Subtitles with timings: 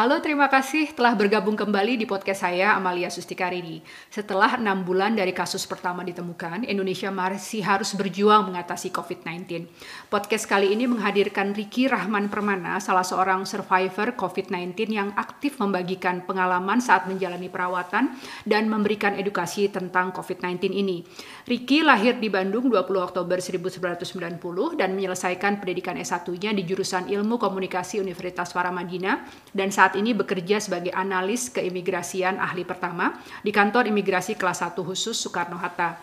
[0.00, 3.84] Halo, terima kasih telah bergabung kembali di podcast saya, Amalia Sustikarini.
[4.08, 9.68] Setelah enam bulan dari kasus pertama ditemukan, Indonesia masih harus berjuang mengatasi COVID-19.
[10.08, 16.80] Podcast kali ini menghadirkan Riki Rahman Permana, salah seorang survivor COVID-19 yang aktif membagikan pengalaman
[16.80, 18.16] saat menjalani perawatan
[18.48, 21.04] dan memberikan edukasi tentang COVID-19 ini.
[21.50, 24.38] Riki lahir di Bandung 20 Oktober 1990
[24.78, 30.94] dan menyelesaikan pendidikan S1-nya di jurusan Ilmu Komunikasi Universitas Paramadina dan saat ini bekerja sebagai
[30.94, 35.98] analis keimigrasian ahli pertama di kantor imigrasi kelas 1 khusus Soekarno-Hatta.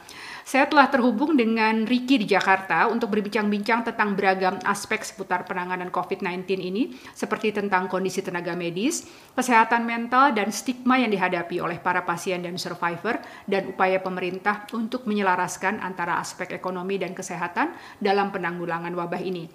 [0.47, 6.47] Saya telah terhubung dengan Riki di Jakarta untuk berbincang-bincang tentang beragam aspek seputar penanganan COVID-19
[6.63, 9.03] ini, seperti tentang kondisi tenaga medis,
[9.35, 15.03] kesehatan mental, dan stigma yang dihadapi oleh para pasien dan survivor, dan upaya pemerintah untuk
[15.03, 19.51] menyelaraskan antara aspek ekonomi dan kesehatan dalam penanggulangan wabah ini.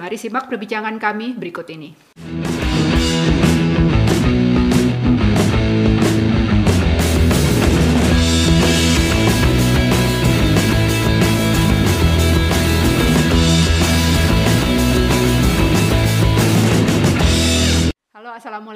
[0.00, 1.92] Mari simak perbincangan kami berikut ini.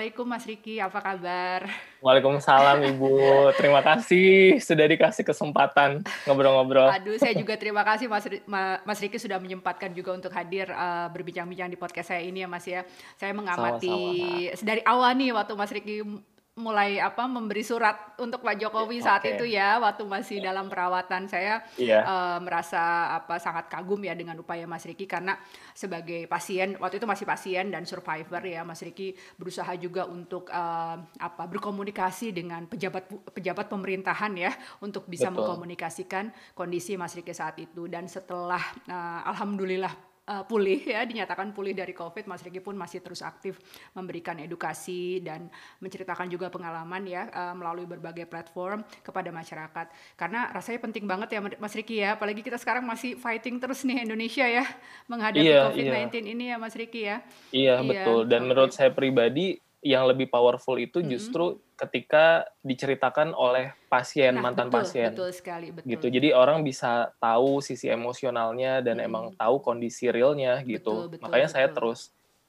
[0.05, 1.65] Assalamualaikum Mas Riki, apa kabar?
[2.05, 3.17] Waalaikumsalam Ibu,
[3.57, 6.93] terima kasih sudah dikasih kesempatan ngobrol-ngobrol.
[6.93, 8.29] Aduh, saya juga terima kasih Mas,
[8.85, 12.69] Mas Riki sudah menyempatkan juga untuk hadir uh, berbincang-bincang di podcast saya ini ya Mas
[12.69, 12.85] ya.
[13.17, 13.89] Saya mengamati
[14.53, 14.69] Sama-sama.
[14.69, 15.97] dari awal nih waktu Mas Riki
[16.55, 19.35] mulai apa memberi surat untuk Pak Jokowi saat okay.
[19.35, 21.99] itu ya waktu masih dalam perawatan saya yeah.
[21.99, 22.01] Iya.
[22.07, 25.35] uh, merasa apa sangat kagum ya dengan upaya Mas Riki karena
[25.75, 31.03] sebagai pasien waktu itu masih pasien dan survivor ya Mas Riki berusaha juga untuk uh,
[31.19, 35.59] apa berkomunikasi dengan pejabat pejabat pemerintahan ya untuk bisa Betul.
[35.59, 41.77] mengkomunikasikan kondisi Mas Riki saat itu dan setelah uh, alhamdulillah uh, pulih ya dinyatakan pulih
[41.77, 43.61] dari COVID Mas Riki pun masih terus aktif
[43.93, 45.49] memberikan edukasi dan
[45.81, 49.87] menceritakan juga pengalaman ya uh, melalui berbagai platform kepada masyarakat
[50.17, 54.05] karena rasanya penting banget ya Mas Riki ya apalagi kita sekarang masih fighting terus nih
[54.05, 54.65] Indonesia ya
[55.09, 56.21] menghadapi iya, COVID-19 iya.
[56.33, 57.17] ini ya Mas Riki ya
[57.53, 58.49] iya, iya betul dan okay.
[58.53, 61.77] menurut saya pribadi yang lebih powerful itu justru mm -hmm.
[61.77, 67.13] ketika diceritakan oleh pasien nah, mantan betul, pasien betul sekali betul gitu jadi orang bisa
[67.21, 69.09] tahu sisi emosionalnya dan mm -hmm.
[69.13, 71.57] emang tahu kondisi realnya gitu betul, betul, makanya betul.
[71.61, 72.01] saya terus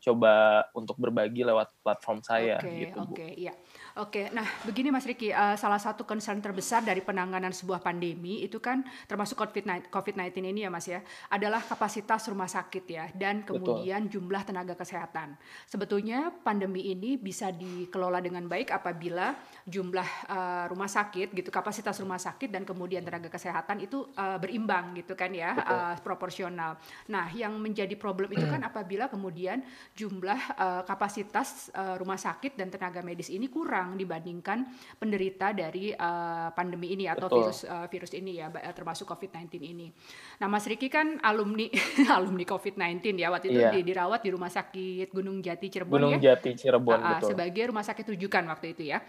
[0.05, 0.33] coba
[0.77, 3.41] untuk berbagi lewat platform saya okay, gitu okay, Bu.
[3.49, 3.53] Iya.
[3.95, 8.59] Oke, nah begini Mas Riki, uh, salah satu concern terbesar dari penanganan sebuah pandemi itu
[8.59, 10.99] kan termasuk COVID-19 ini ya Mas ya,
[11.31, 14.19] adalah kapasitas rumah sakit ya dan kemudian Betul.
[14.19, 15.39] jumlah tenaga kesehatan.
[15.71, 19.31] Sebetulnya pandemi ini bisa dikelola dengan baik apabila
[19.63, 24.91] jumlah uh, rumah sakit gitu, kapasitas rumah sakit dan kemudian tenaga kesehatan itu uh, berimbang
[24.99, 26.75] gitu kan ya, uh, proporsional.
[27.07, 29.63] Nah, yang menjadi problem itu kan apabila kemudian
[29.95, 34.57] jumlah uh, kapasitas uh, rumah sakit dan tenaga medis ini kurang kurang dibandingkan
[34.97, 37.45] penderita dari uh, pandemi ini atau Betul.
[37.45, 39.93] virus uh, virus ini ya termasuk COVID-19 ini.
[40.41, 41.69] Nah, Mas Riki kan alumni
[42.17, 43.71] alumni COVID-19 ya waktu itu iya.
[43.77, 46.33] dirawat di Rumah Sakit Gunung Jati Cirebon Gunung ya.
[46.33, 47.29] Jati Cirebon uh, betul.
[47.37, 48.99] sebagai rumah sakit rujukan waktu itu ya.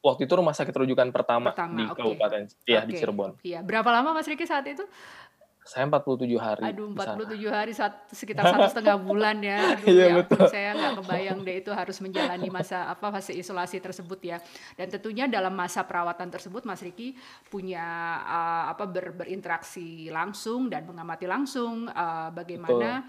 [0.00, 2.00] Waktu itu rumah sakit rujukan pertama, pertama di okay.
[2.00, 2.88] Kabupaten ya okay.
[2.88, 3.30] di Cirebon.
[3.44, 4.86] Iya, berapa lama Mas Riki saat itu?
[5.60, 6.62] Saya 47 hari.
[6.72, 7.72] Aduh, 47 hari
[8.10, 9.76] sekitar satu setengah bulan ya.
[9.76, 10.48] Aduh, iya, ya betul.
[10.48, 14.36] saya nggak kebayang deh itu harus menjalani masa apa fase isolasi tersebut ya.
[14.74, 17.14] Dan tentunya dalam masa perawatan tersebut Mas Riki
[17.52, 17.84] punya
[18.24, 23.04] uh, apa ber, berinteraksi langsung dan mengamati langsung uh, bagaimana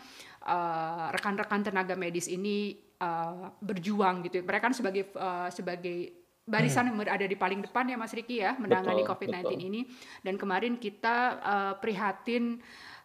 [0.46, 4.44] uh, rekan-rekan tenaga medis ini uh, berjuang gitu.
[4.46, 8.57] Mereka kan sebagai uh, sebagai barisan yang berada di paling depan ya Mas Riki ya
[8.57, 9.81] menangani COVID-19 ini.
[10.25, 12.59] Dan kemarin kita uh, prihatin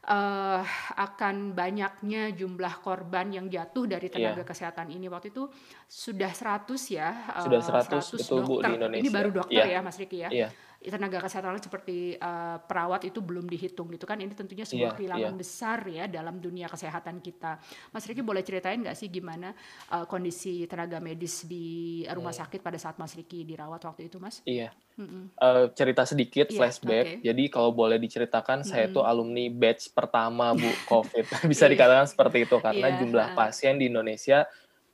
[0.09, 0.63] uh,
[0.97, 4.49] akan banyaknya jumlah korban yang jatuh dari tenaga yeah.
[4.49, 5.07] kesehatan ini.
[5.13, 5.47] Waktu itu
[5.87, 7.09] sudah 100 ya
[7.45, 8.47] sudah 100, 100 betul dokter.
[8.47, 9.81] Bu di Indonesia ini baru dokter yeah.
[9.81, 10.31] ya Mas Riki ya.
[10.33, 10.53] Yeah
[10.87, 15.35] tenaga kesehatan seperti uh, perawat itu belum dihitung gitu kan ini tentunya sebuah yeah, kehilangan
[15.35, 15.41] yeah.
[15.41, 17.59] besar ya dalam dunia kesehatan kita
[17.91, 19.51] Mas Riki boleh ceritain nggak sih gimana
[19.91, 22.41] uh, kondisi tenaga medis di rumah yeah.
[22.47, 25.25] sakit pada saat Mas Riki dirawat waktu itu Mas iya mm -mm.
[25.43, 27.25] uh, cerita sedikit yeah, flashback okay.
[27.27, 28.73] jadi kalau boleh diceritakan mm -hmm.
[28.73, 31.73] saya tuh alumni batch pertama Bu COVID bisa yeah.
[31.75, 32.99] dikatakan seperti itu karena yeah.
[33.03, 34.47] jumlah pasien di Indonesia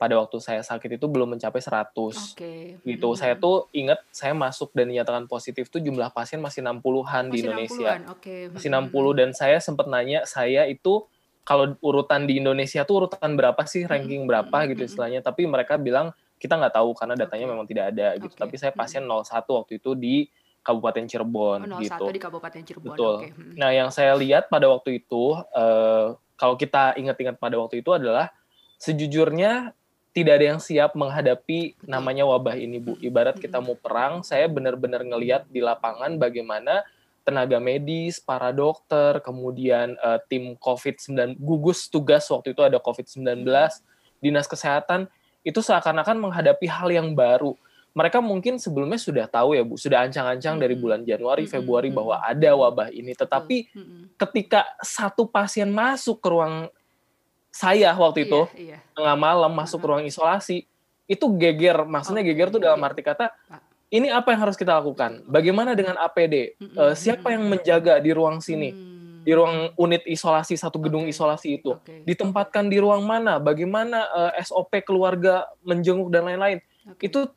[0.02, 2.34] pada waktu saya sakit itu belum mencapai 100.
[2.34, 2.74] Okay.
[2.82, 3.06] Gitu.
[3.06, 3.14] Hmm.
[3.14, 8.02] Saya tuh ingat saya masuk dan dinyatakan positif tuh jumlah pasien masih 60-an di Indonesia.
[8.02, 8.40] 60 okay.
[8.50, 8.90] Masih 60
[9.22, 11.06] dan saya sempat nanya saya itu
[11.46, 15.22] kalau urutan di Indonesia tuh urutan berapa sih, ranking berapa gitu istilahnya.
[15.22, 16.10] Tapi mereka bilang
[16.42, 17.52] kita nggak tahu karena datanya okay.
[17.54, 18.34] memang tidak ada gitu.
[18.34, 18.42] Okay.
[18.42, 20.26] Tapi saya pasien 01 waktu itu di
[20.66, 22.04] Kabupaten Cirebon oh, 01 gitu.
[22.10, 22.90] di Kabupaten Cirebon.
[22.98, 23.14] Betul.
[23.22, 23.30] Okay.
[23.54, 28.34] Nah, yang saya lihat pada waktu itu uh, kalau kita ingat-ingat pada waktu itu adalah
[28.82, 29.78] sejujurnya
[30.12, 33.00] tidak ada yang siap menghadapi namanya wabah ini, Bu.
[33.00, 36.84] Ibarat kita mau perang, saya benar-benar ngelihat di lapangan bagaimana
[37.24, 43.48] tenaga medis, para dokter, kemudian uh, tim COVID-19, gugus tugas waktu itu ada COVID-19,
[44.20, 45.08] dinas kesehatan,
[45.40, 47.56] itu seakan-akan menghadapi hal yang baru.
[47.92, 52.52] Mereka mungkin sebelumnya sudah tahu ya Bu, sudah ancang-ancang dari bulan Januari, Februari bahwa ada
[52.56, 53.12] wabah ini.
[53.12, 53.68] Tetapi
[54.16, 56.72] ketika satu pasien masuk ke ruang
[57.52, 58.78] saya waktu itu iya, iya.
[58.96, 60.64] tengah malam masuk uh ruang isolasi
[61.04, 61.84] itu geger.
[61.84, 63.28] Maksudnya geger tuh dalam arti kata
[63.92, 65.20] ini apa yang harus kita lakukan?
[65.28, 68.72] Bagaimana dengan APD uh, siapa yang menjaga di ruang sini?
[68.72, 68.90] Mm.
[69.22, 71.14] di ruang unit isolasi satu gedung okay.
[71.14, 71.78] isolasi itu.
[71.78, 72.02] Okay.
[72.02, 73.38] ditempatkan di ruang mana?
[73.38, 76.58] Bagaimana uh, eh, SOP keluarga menjenguk dan lain-lain?
[76.82, 77.06] Okay.
[77.06, 77.30] itu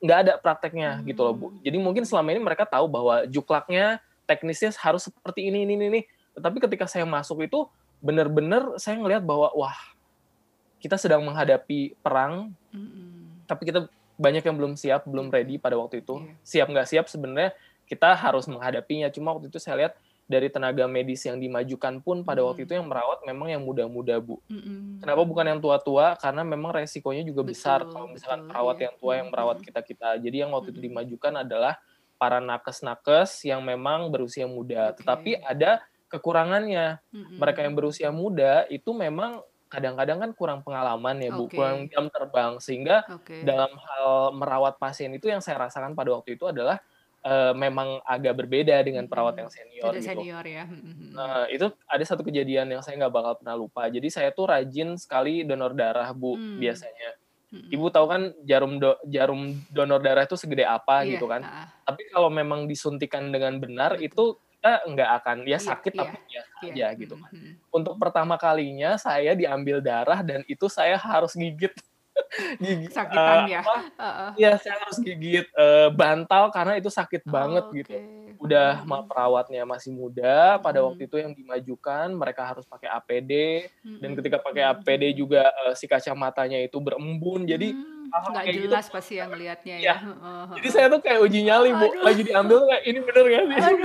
[0.00, 1.12] nggak ada prakteknya hmm.
[1.12, 1.46] gitu loh bu.
[1.60, 6.00] Jadi mungkin selama ini mereka tahu bahwa juklaknya teknisnya harus seperti ini ini ini.
[6.32, 7.68] Tetapi ketika saya masuk itu
[8.00, 9.76] benar-benar saya ngelihat bahwa wah
[10.80, 13.48] kita sedang menghadapi perang, mm-hmm.
[13.48, 16.20] tapi kita banyak yang belum siap, belum ready pada waktu itu.
[16.20, 16.36] Yeah.
[16.64, 17.50] Siap nggak siap sebenarnya
[17.88, 19.08] kita harus menghadapinya.
[19.12, 19.94] Cuma waktu itu saya lihat
[20.26, 22.46] dari tenaga medis yang dimajukan pun pada mm.
[22.50, 24.42] waktu itu yang merawat memang yang muda-muda bu.
[24.50, 25.02] Mm-hmm.
[25.06, 26.18] Kenapa bukan yang tua-tua?
[26.18, 28.84] Karena memang resikonya juga betul, besar kalau misalkan betul, perawat iya.
[28.84, 30.08] yang tua yang merawat kita kita.
[30.18, 30.82] Jadi yang waktu mm-hmm.
[30.82, 31.78] itu dimajukan adalah
[32.16, 34.90] para nakes-nakes yang memang berusia muda.
[34.90, 35.04] Okay.
[35.04, 37.02] Tetapi ada kekurangannya.
[37.12, 37.36] Mm-hmm.
[37.38, 41.58] Mereka yang berusia muda itu memang kadang-kadang kan kurang pengalaman ya Bu, okay.
[41.58, 43.42] kurang jam terbang sehingga okay.
[43.42, 46.78] dalam hal merawat pasien itu yang saya rasakan pada waktu itu adalah
[47.26, 50.08] uh, memang agak berbeda dengan perawat yang senior Ada gitu.
[50.14, 50.64] senior ya.
[51.10, 53.90] Nah, itu ada satu kejadian yang saya nggak bakal pernah lupa.
[53.90, 56.62] Jadi saya tuh rajin sekali donor darah Bu hmm.
[56.62, 57.10] biasanya.
[57.56, 61.16] Ibu tahu kan jarum do, jarum donor darah itu segede apa yeah.
[61.16, 61.42] gitu kan.
[61.42, 61.66] Uh.
[61.88, 66.16] Tapi kalau memang disuntikan dengan benar itu kita nggak akan ya iya, sakit iya, tapi
[66.26, 66.70] biasa iya.
[66.72, 67.30] aja gitu kan.
[67.30, 67.52] Mm-hmm.
[67.70, 71.72] Untuk pertama kalinya saya diambil darah dan itu saya harus gigit
[72.60, 73.60] gigit sakitan uh, ya.
[74.36, 74.60] Iya, uh-uh.
[74.60, 77.76] saya harus gigit uh, bantal karena itu sakit oh, banget okay.
[77.82, 77.96] gitu.
[78.36, 79.08] Udah hmm.
[79.08, 80.86] perawatnya masih muda, pada hmm.
[80.92, 83.32] waktu itu yang dimajukan mereka harus pakai APD
[83.84, 84.00] hmm.
[84.02, 87.48] dan ketika pakai APD juga uh, si kacamatanya itu berembun.
[87.48, 88.94] Jadi hmm nggak gitu jelas gitu.
[88.96, 89.84] pasti yang ngelihatnya ya.
[89.84, 89.96] ya.
[90.18, 93.76] Uh, Jadi saya tuh kayak uji nyali bu, lagi diambil kayak ini bener gak sih?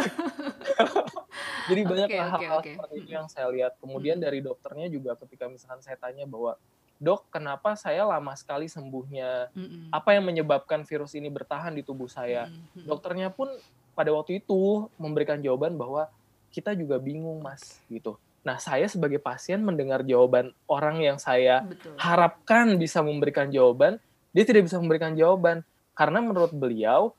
[1.69, 2.73] Jadi banyak hal-hal okay, okay.
[2.75, 3.73] seperti itu yang saya lihat.
[3.81, 4.25] Kemudian hmm.
[4.25, 6.57] dari dokternya juga ketika misalkan saya tanya bahwa
[7.01, 9.49] dok kenapa saya lama sekali sembuhnya?
[9.51, 9.89] Hmm.
[9.89, 12.45] Apa yang menyebabkan virus ini bertahan di tubuh saya?
[12.45, 12.85] Hmm.
[12.85, 13.49] Dokternya pun
[13.97, 16.07] pada waktu itu memberikan jawaban bahwa
[16.53, 21.93] kita juga bingung mas gitu Nah, saya sebagai pasien mendengar jawaban orang yang saya Betul.
[22.01, 24.01] harapkan bisa memberikan jawaban,
[24.33, 25.61] dia tidak bisa memberikan jawaban
[25.93, 27.13] karena menurut beliau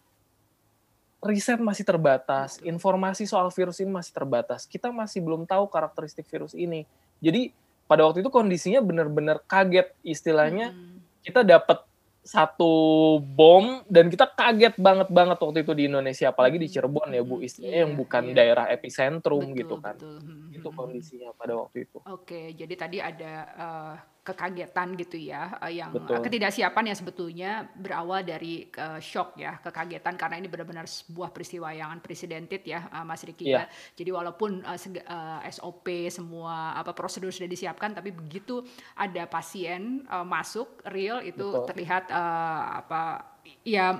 [1.22, 4.66] riset masih terbatas, informasi soal virus ini masih terbatas.
[4.66, 6.82] Kita masih belum tahu karakteristik virus ini.
[7.22, 7.54] Jadi
[7.92, 10.72] pada waktu itu kondisinya benar-benar kaget istilahnya.
[10.72, 11.04] Hmm.
[11.20, 11.84] Kita dapat
[12.22, 17.22] satu bom dan kita kaget banget banget waktu itu di Indonesia apalagi di Cirebon ya
[17.26, 18.36] Bu istilahnya yeah, yang bukan yeah.
[18.38, 20.16] daerah epicentrum betul, gitu kan betul.
[20.22, 20.78] Hmm, itu hmm, hmm.
[20.78, 21.98] kondisinya pada waktu itu.
[22.06, 26.22] Oke jadi tadi ada uh, kekagetan gitu ya uh, yang Betul.
[26.22, 31.90] ketidaksiapan yang sebetulnya berawal dari uh, shock ya kekagetan karena ini benar-benar sebuah peristiwa yang
[31.98, 33.66] unprecedented ya uh, Mas Riki yeah.
[33.66, 38.62] ya jadi walaupun uh, uh, SOP semua apa prosedur sudah disiapkan tapi begitu
[38.94, 41.66] ada pasien uh, masuk real itu Betul.
[41.74, 43.32] terlihat uh, apa
[43.66, 43.98] ya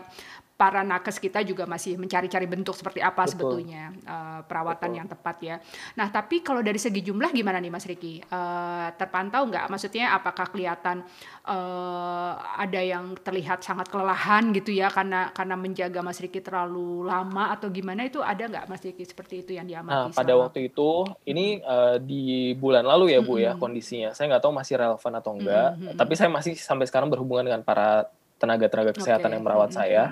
[0.63, 3.35] para nakes kita juga masih mencari-cari bentuk seperti apa Betul.
[3.35, 4.99] sebetulnya uh, perawatan Betul.
[5.03, 5.57] yang tepat ya.
[5.99, 8.23] Nah tapi kalau dari segi jumlah gimana nih Mas Riki?
[8.31, 9.67] Uh, terpantau nggak?
[9.67, 11.03] Maksudnya apakah kelihatan
[11.51, 17.51] uh, ada yang terlihat sangat kelelahan gitu ya karena karena menjaga Mas Riki terlalu lama
[17.51, 20.15] atau gimana itu ada nggak Mas Riki seperti itu yang diamati?
[20.15, 23.47] Nah pada waktu itu ini uh, di bulan lalu ya Bu mm -hmm.
[23.51, 24.11] ya kondisinya.
[24.15, 25.75] Saya nggak tahu masih relevan atau enggak.
[25.75, 25.99] Mm -hmm.
[25.99, 28.07] Tapi saya masih sampai sekarang berhubungan dengan para
[28.39, 29.35] tenaga-tenaga kesehatan okay.
[29.35, 29.83] yang merawat mm -hmm.
[29.91, 30.05] saya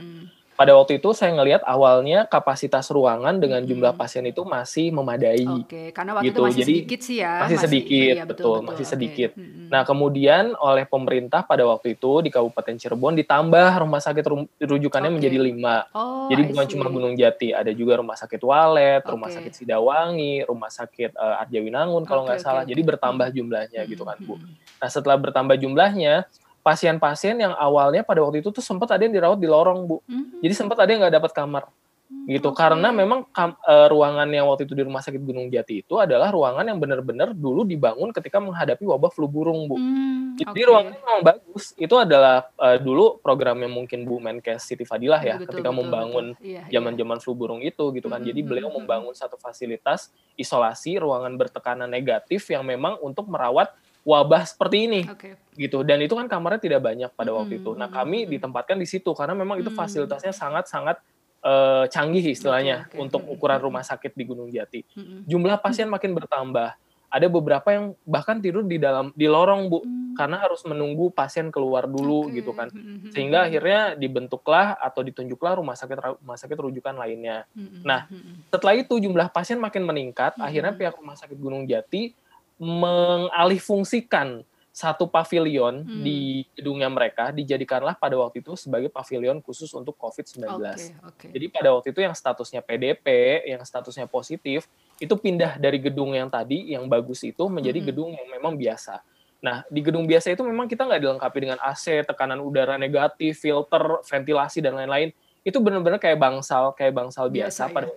[0.60, 5.48] pada waktu itu saya ngelihat awalnya kapasitas ruangan dengan jumlah pasien itu masih memadai.
[5.48, 6.36] Oke, karena waktu gitu.
[6.36, 7.34] itu masih Jadi, sedikit sih ya.
[7.40, 8.92] Masih, sedikit, iya, betul, betul, betul, masih okay.
[8.92, 9.30] sedikit.
[9.40, 9.72] Hmm.
[9.72, 14.24] Nah, kemudian oleh pemerintah pada waktu itu di Kabupaten Cirebon ditambah rumah sakit
[14.60, 15.16] rujukannya okay.
[15.16, 15.88] menjadi lima.
[15.96, 19.12] Oh, Jadi bukan cuma Gunung Jati, ada juga rumah sakit Walet, okay.
[19.16, 22.68] rumah sakit Sidawangi, rumah sakit uh, Arjawinangun kalau nggak okay, salah.
[22.68, 22.76] Okay.
[22.76, 23.90] Jadi bertambah jumlahnya hmm.
[23.96, 24.36] gitu kan, Bu.
[24.76, 26.28] Nah, setelah bertambah jumlahnya,
[26.60, 30.44] pasien-pasien yang awalnya pada waktu itu tuh sempat ada yang dirawat di lorong bu mm-hmm.
[30.44, 32.36] jadi sempat ada yang nggak dapat kamar mm-hmm.
[32.36, 32.60] gitu okay.
[32.60, 36.28] karena memang kam, uh, ruangan yang waktu itu di rumah sakit Gunung Jati itu adalah
[36.28, 40.68] ruangan yang benar-benar dulu dibangun ketika menghadapi wabah flu burung bu mm, jadi okay.
[40.68, 45.40] ruangannya memang bagus itu adalah uh, dulu program yang mungkin Bu Menkes Siti Fadilah ya
[45.40, 46.76] betul, ketika betul, membangun iya, iya.
[46.76, 48.28] zaman-zaman flu burung itu gitu kan mm-hmm.
[48.28, 53.72] jadi beliau membangun satu fasilitas isolasi ruangan bertekanan negatif yang memang untuk merawat
[54.04, 55.36] wabah seperti ini okay.
[55.56, 55.84] gitu.
[55.84, 57.76] Dan itu kan kamarnya tidak banyak pada waktu itu.
[57.76, 60.96] Nah kami ditempatkan di situ karena memang itu fasilitasnya sangat sangat
[61.44, 63.00] uh, canggih istilahnya okay, okay.
[63.00, 64.84] untuk ukuran rumah sakit di Gunung Jati.
[65.28, 66.76] Jumlah pasien makin bertambah.
[67.10, 70.14] Ada beberapa yang bahkan tidur di dalam di lorong bu hmm.
[70.14, 72.38] karena harus menunggu pasien keluar dulu okay.
[72.38, 72.70] gitu kan.
[73.10, 77.50] Sehingga akhirnya dibentuklah atau ditunjuklah rumah sakit rumah sakit rujukan lainnya.
[77.50, 77.82] Hmm.
[77.82, 78.06] nah
[78.54, 80.38] setelah itu jumlah pasien makin meningkat.
[80.38, 80.46] Hmm.
[80.46, 82.14] akhirnya pihak rumah sakit Gunung Jati
[82.60, 86.02] mengalihfungsikan satu pavilion hmm.
[86.06, 90.46] di gedungnya mereka dijadikanlah pada waktu itu sebagai pavilion khusus untuk COVID-19.
[90.46, 91.28] Okay, okay.
[91.34, 93.06] Jadi pada waktu itu yang statusnya PDP,
[93.50, 94.70] yang statusnya positif,
[95.02, 97.88] itu pindah dari gedung yang tadi yang bagus itu menjadi hmm.
[97.90, 99.02] gedung yang memang biasa.
[99.40, 104.04] Nah, di gedung biasa itu memang kita nggak dilengkapi dengan AC, tekanan udara negatif, filter,
[104.06, 105.10] ventilasi dan lain-lain.
[105.42, 107.74] Itu benar-benar kayak bangsal, kayak bangsal biasa, biasa ya?
[107.74, 107.88] pada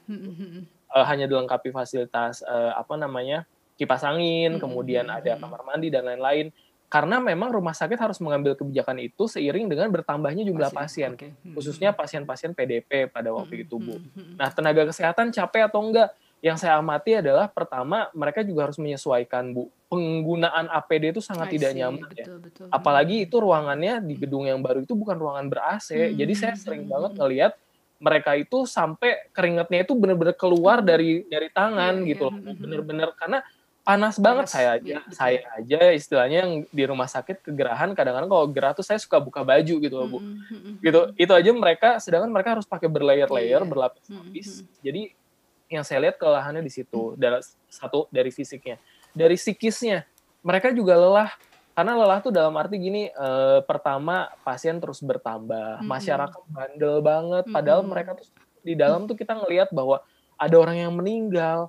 [0.95, 3.43] uh, hanya dilengkapi fasilitas uh, apa namanya
[3.83, 6.49] kipas angin, hmm, kemudian hmm, ada kamar mandi dan lain-lain.
[6.87, 11.33] Karena memang rumah sakit harus mengambil kebijakan itu seiring dengan bertambahnya jumlah pasien, pasien.
[11.33, 11.51] Okay.
[11.57, 13.97] khususnya pasien-pasien PDP pada waktu itu, Bu.
[14.37, 16.13] Nah, tenaga kesehatan capek atau enggak?
[16.43, 19.73] Yang saya amati adalah pertama mereka juga harus menyesuaikan, Bu.
[19.89, 22.25] Penggunaan APD itu sangat tidak nyaman betul, ya.
[22.37, 22.67] Betul.
[22.69, 25.97] Apalagi itu ruangannya di gedung yang baru itu bukan ruangan ber-AC.
[25.97, 26.13] Hmm.
[26.13, 27.57] Jadi saya sering banget ngelihat
[28.03, 32.35] mereka itu sampai keringatnya itu benar-benar keluar dari dari tangan yeah, gitu loh.
[32.35, 33.39] Benar-benar karena
[33.83, 38.47] panas banget saya aja ya, saya aja istilahnya yang di rumah sakit kegerahan kadang-kadang kalau
[38.47, 40.73] gerah tuh saya suka buka baju gitu loh bu mm -hmm.
[40.79, 43.67] gitu itu aja mereka sedangkan mereka harus pakai berlayer-layer yeah.
[43.67, 44.79] berlapis-lapis mm -hmm.
[44.79, 45.01] jadi
[45.67, 47.19] yang saya lihat kelelahannya di situ mm -hmm.
[47.19, 48.79] dari satu dari fisiknya
[49.11, 50.07] dari psikisnya
[50.39, 51.35] mereka juga lelah
[51.75, 55.91] karena lelah tuh dalam arti gini eh, pertama pasien terus bertambah mm -hmm.
[55.91, 57.91] masyarakat bandel banget padahal mm -hmm.
[57.91, 58.27] mereka tuh
[58.63, 59.99] di dalam tuh kita ngelihat bahwa
[60.39, 61.67] ada orang yang meninggal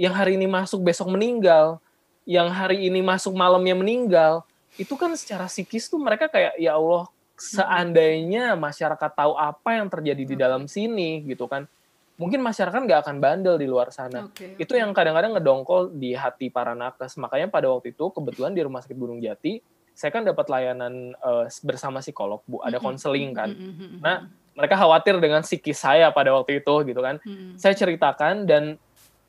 [0.00, 1.76] yang hari ini masuk besok meninggal,
[2.24, 4.40] yang hari ini masuk malamnya meninggal,
[4.80, 7.04] itu kan secara psikis tuh mereka kayak ya Allah
[7.36, 11.68] seandainya masyarakat tahu apa yang terjadi di dalam sini gitu kan.
[12.16, 14.28] Mungkin masyarakat nggak akan bandel di luar sana.
[14.32, 17.16] Okay, itu yang kadang-kadang ngedongkol di hati para nakes.
[17.16, 19.60] Makanya pada waktu itu kebetulan di rumah sakit Gunung Jati
[19.96, 22.60] saya kan dapat layanan uh, bersama psikolog bu.
[22.64, 23.52] Ada konseling kan.
[24.00, 27.20] Nah mereka khawatir dengan psikis saya pada waktu itu gitu kan.
[27.60, 28.80] Saya ceritakan dan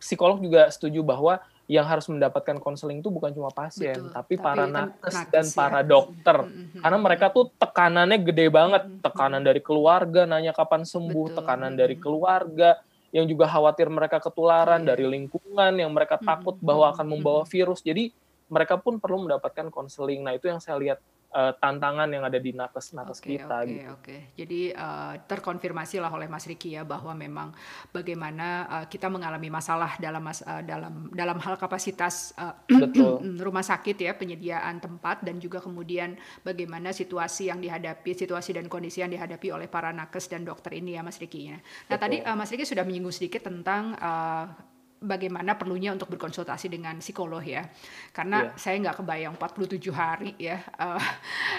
[0.02, 1.38] psikolog juga setuju bahwa
[1.72, 4.12] yang harus mendapatkan konseling itu bukan cuma pasien, Betul.
[4.12, 5.56] tapi, tapi para nakes, dan ya.
[5.56, 6.38] para dokter.
[6.44, 6.82] Mm-hmm.
[6.84, 9.04] Karena mereka tuh tekanannya gede banget, mm-hmm.
[9.08, 11.38] tekanan dari keluarga nanya kapan sembuh, Betul.
[11.40, 12.76] tekanan dari keluarga
[13.16, 14.90] yang juga khawatir mereka ketularan, yeah.
[14.92, 16.68] dari lingkungan yang mereka takut mm-hmm.
[16.68, 17.80] bahwa akan membawa virus.
[17.80, 18.12] Jadi
[18.52, 20.28] mereka pun perlu mendapatkan konseling.
[20.28, 21.00] Nah, itu yang saya lihat
[21.32, 23.82] uh, tantangan yang ada di nakes nakes okay, kita okay, gitu.
[23.82, 24.20] Oke okay.
[24.36, 27.56] Jadi uh, terkonfirmasi lah oleh Mas Riki ya bahwa memang
[27.90, 32.56] bagaimana uh, kita mengalami masalah dalam mas, uh, dalam dalam hal kapasitas uh,
[33.48, 39.02] rumah sakit ya penyediaan tempat dan juga kemudian bagaimana situasi yang dihadapi situasi dan kondisi
[39.02, 41.58] yang dihadapi oleh para nakes dan dokter ini ya Mas Riki ya.
[41.90, 42.04] Nah Betul.
[42.04, 44.71] tadi uh, Mas Riki sudah menyinggung sedikit tentang uh,
[45.02, 47.66] bagaimana perlunya untuk berkonsultasi dengan psikolog ya.
[48.14, 48.56] Karena yeah.
[48.56, 51.02] saya nggak kebayang 47 hari ya uh,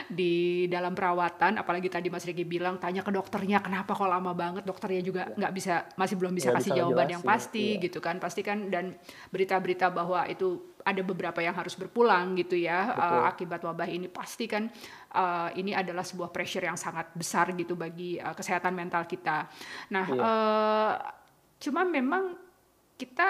[0.07, 4.63] di dalam perawatan, apalagi tadi Mas Riki bilang tanya ke dokternya kenapa kok lama banget,
[4.63, 5.35] dokternya juga iya.
[5.35, 5.59] nggak yeah.
[5.59, 7.83] bisa masih belum bisa gak kasih bisa jawaban yang pasti yeah.
[7.83, 8.23] gitu kan.
[8.23, 8.95] Pasti kan dan
[9.35, 14.51] berita-berita bahwa itu ada beberapa yang harus berpulang gitu ya uh, akibat wabah ini pasti
[14.51, 14.67] kan
[15.15, 19.47] uh, ini adalah sebuah pressure yang sangat besar gitu bagi uh, kesehatan mental kita.
[19.95, 20.19] Nah, yeah.
[20.19, 20.23] Iya.
[20.23, 20.95] uh,
[21.63, 22.35] cuma memang
[23.01, 23.29] kita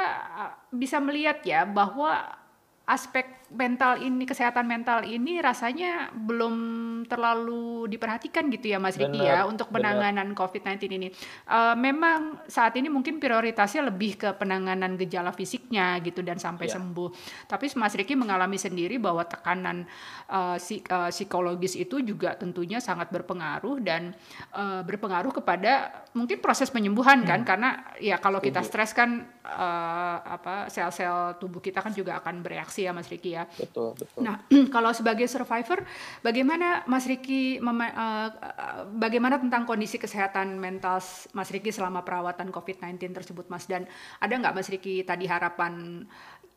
[0.72, 2.41] bisa melihat ya bahwa
[2.82, 6.56] aspek mental ini kesehatan mental ini rasanya belum
[7.04, 11.08] terlalu diperhatikan gitu ya Mas Riki ya untuk penanganan COVID-19 ini.
[11.44, 16.74] Uh, memang saat ini mungkin prioritasnya lebih ke penanganan gejala fisiknya gitu dan sampai yeah.
[16.80, 17.08] sembuh.
[17.46, 19.84] Tapi Mas Riki mengalami sendiri bahwa tekanan
[20.32, 24.16] uh, uh, psikologis itu juga tentunya sangat berpengaruh dan
[24.56, 27.22] uh, berpengaruh kepada mungkin proses penyembuhan kan?
[27.22, 27.30] hmm.
[27.30, 27.70] kan karena
[28.00, 32.92] ya kalau kita stres kan uh, apa sel-sel tubuh kita kan juga akan bereaksi ya
[32.92, 34.20] Mas Riki ya Betul, betul.
[34.24, 34.42] Nah,
[34.74, 35.84] kalau sebagai survivor,
[36.24, 38.28] bagaimana Mas Riki, uh,
[38.96, 40.98] bagaimana tentang kondisi kesehatan mental
[41.36, 43.68] Mas Riki selama perawatan COVID-19 tersebut, Mas?
[43.68, 43.86] Dan
[44.18, 46.04] ada nggak Mas Riki tadi harapan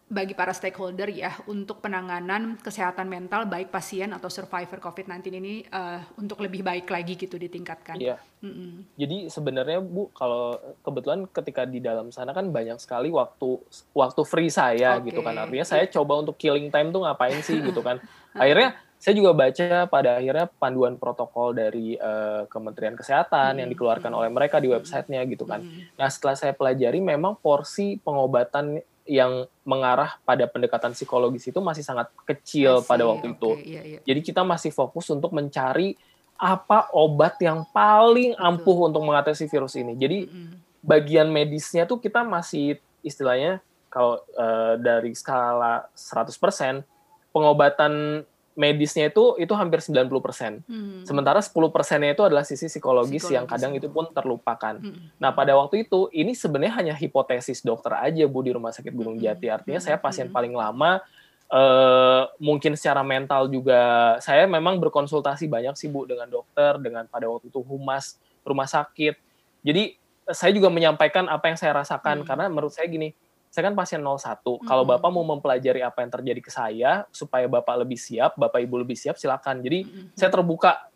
[0.06, 5.98] bagi para stakeholder ya untuk penanganan kesehatan mental baik pasien atau survivor COVID-19 ini uh,
[6.22, 7.98] untuk lebih baik lagi gitu ditingkatkan.
[7.98, 8.22] Iya.
[8.46, 8.72] Mm -mm.
[9.02, 13.58] Jadi sebenarnya Bu kalau kebetulan ketika di dalam sana kan banyak sekali waktu
[13.98, 15.10] waktu free saya okay.
[15.10, 17.98] gitu kan artinya saya coba untuk killing time tuh ngapain sih gitu kan.
[18.38, 23.60] Akhirnya saya juga baca pada akhirnya panduan protokol dari uh, Kementerian Kesehatan hmm.
[23.62, 25.62] yang dikeluarkan oleh mereka di websitenya gitu kan.
[25.62, 25.86] Hmm.
[25.94, 32.10] Nah setelah saya pelajari memang porsi pengobatan yang mengarah pada pendekatan psikologis itu masih sangat
[32.26, 33.50] kecil see, pada waktu okay, itu.
[33.62, 34.00] Iya, iya.
[34.02, 35.94] Jadi kita masih fokus untuk mencari
[36.36, 38.88] apa obat yang paling ampuh Betul.
[38.92, 39.94] untuk mengatasi virus ini.
[39.96, 40.56] Jadi mm -hmm.
[40.84, 43.62] bagian medisnya tuh kita masih istilahnya
[43.94, 46.84] kalau uh, dari skala 100%
[47.32, 50.64] pengobatan medisnya itu itu hampir 90%.
[50.64, 51.04] Hmm.
[51.04, 54.80] Sementara 10 persennya itu adalah sisi psikologis, psikologis yang kadang itu pun terlupakan.
[54.80, 55.12] Hmm.
[55.20, 59.20] Nah, pada waktu itu ini sebenarnya hanya hipotesis dokter aja Bu di Rumah Sakit Gunung
[59.20, 59.24] hmm.
[59.28, 59.48] Jati.
[59.52, 59.88] Artinya hmm.
[59.92, 60.36] saya pasien hmm.
[60.36, 61.04] paling lama
[61.46, 67.30] Uh, mungkin secara mental juga saya memang berkonsultasi banyak sih Bu dengan dokter, dengan pada
[67.30, 69.14] waktu itu humas rumah sakit.
[69.62, 69.94] Jadi
[70.26, 72.28] saya juga menyampaikan apa yang saya rasakan hmm.
[72.28, 73.14] karena menurut saya gini,
[73.56, 74.20] saya kan pasien 01.
[74.20, 74.68] Mm-hmm.
[74.68, 78.84] Kalau Bapak mau mempelajari apa yang terjadi ke saya supaya Bapak lebih siap, Bapak Ibu
[78.84, 79.64] lebih siap silakan.
[79.64, 80.12] Jadi mm-hmm.
[80.20, 80.92] saya terbuka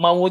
[0.00, 0.24] mau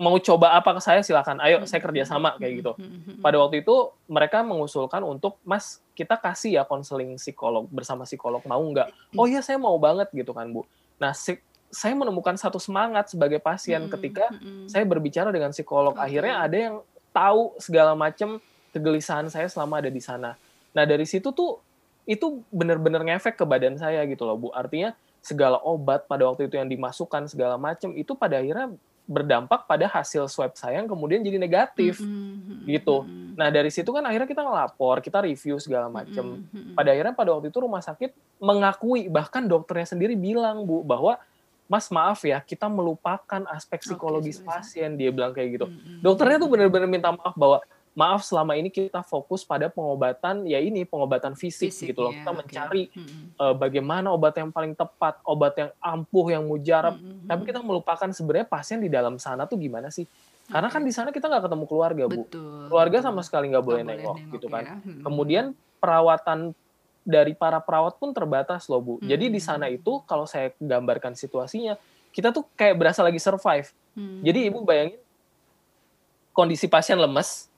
[0.00, 1.44] mau coba apa ke saya silakan.
[1.44, 2.72] Ayo saya kerjasama kayak gitu.
[3.20, 8.64] Pada waktu itu mereka mengusulkan untuk Mas kita kasih ya konseling psikolog bersama psikolog mau
[8.64, 8.88] nggak?
[9.12, 10.64] Oh iya saya mau banget gitu kan Bu.
[10.96, 11.36] Nah si,
[11.68, 14.32] saya menemukan satu semangat sebagai pasien ketika
[14.64, 15.92] saya berbicara dengan psikolog.
[16.00, 16.74] Akhirnya ada yang
[17.12, 18.40] tahu segala macam
[18.72, 20.32] kegelisahan saya selama ada di sana
[20.76, 21.62] Nah dari situ tuh
[22.08, 24.48] itu benar-benar ngefek ke badan saya gitu loh Bu.
[24.50, 28.72] Artinya segala obat pada waktu itu yang dimasukkan segala macam itu pada akhirnya
[29.10, 32.62] berdampak pada hasil swab saya yang kemudian jadi negatif mm-hmm.
[32.70, 33.02] gitu.
[33.34, 36.46] Nah dari situ kan akhirnya kita ngelapor, kita review segala macam.
[36.46, 36.78] Mm-hmm.
[36.78, 41.18] Pada akhirnya pada waktu itu rumah sakit mengakui bahkan dokternya sendiri bilang bu bahwa
[41.70, 45.66] Mas maaf ya kita melupakan aspek psikologis okay, pasien dia bilang kayak gitu.
[45.66, 46.02] Mm-hmm.
[46.06, 50.86] Dokternya tuh benar-benar minta maaf bahwa maaf selama ini kita fokus pada pengobatan ya ini
[50.86, 52.12] pengobatan fisik, fisik gitu loh.
[52.14, 53.34] Ya, kita mencari hmm.
[53.34, 56.96] uh, bagaimana obat yang paling tepat, obat yang ampuh, yang mujarab.
[56.96, 57.26] Hmm.
[57.26, 60.06] Tapi kita melupakan sebenarnya pasien di dalam sana tuh gimana sih?
[60.50, 62.26] Karena kan di sana kita nggak ketemu keluarga, Bu.
[62.26, 63.06] Betul, keluarga betul.
[63.10, 64.64] sama sekali nggak boleh nengok, nengok gitu kan.
[64.66, 64.74] Ya.
[64.78, 65.02] Hmm.
[65.06, 65.44] Kemudian
[65.82, 66.38] perawatan
[67.02, 68.94] dari para perawat pun terbatas loh, Bu.
[69.02, 69.10] Hmm.
[69.10, 71.74] Jadi di sana itu kalau saya gambarkan situasinya,
[72.14, 73.70] kita tuh kayak berasa lagi survive.
[73.98, 74.22] Hmm.
[74.22, 74.98] Jadi Ibu bayangin
[76.30, 77.49] kondisi pasien lemes,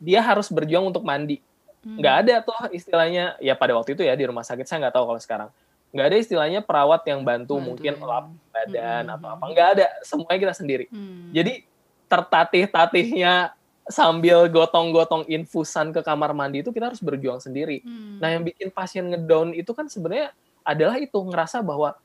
[0.00, 1.38] dia harus berjuang untuk mandi.
[1.84, 2.00] Hmm.
[2.00, 5.04] Nggak ada tuh istilahnya, ya pada waktu itu ya di rumah sakit, saya nggak tahu
[5.14, 5.48] kalau sekarang.
[5.92, 8.04] Nggak ada istilahnya perawat yang bantu, mungkin ya.
[8.04, 9.14] lap badan hmm.
[9.20, 9.44] atau apa.
[9.52, 10.84] Nggak ada, semuanya kita sendiri.
[10.88, 11.30] Hmm.
[11.30, 11.68] Jadi
[12.10, 13.54] tertatih-tatihnya
[13.90, 17.82] sambil gotong-gotong infusan ke kamar mandi itu kita harus berjuang sendiri.
[17.82, 18.18] Hmm.
[18.22, 21.98] Nah yang bikin pasien ngedown itu kan sebenarnya adalah itu ngerasa bahwa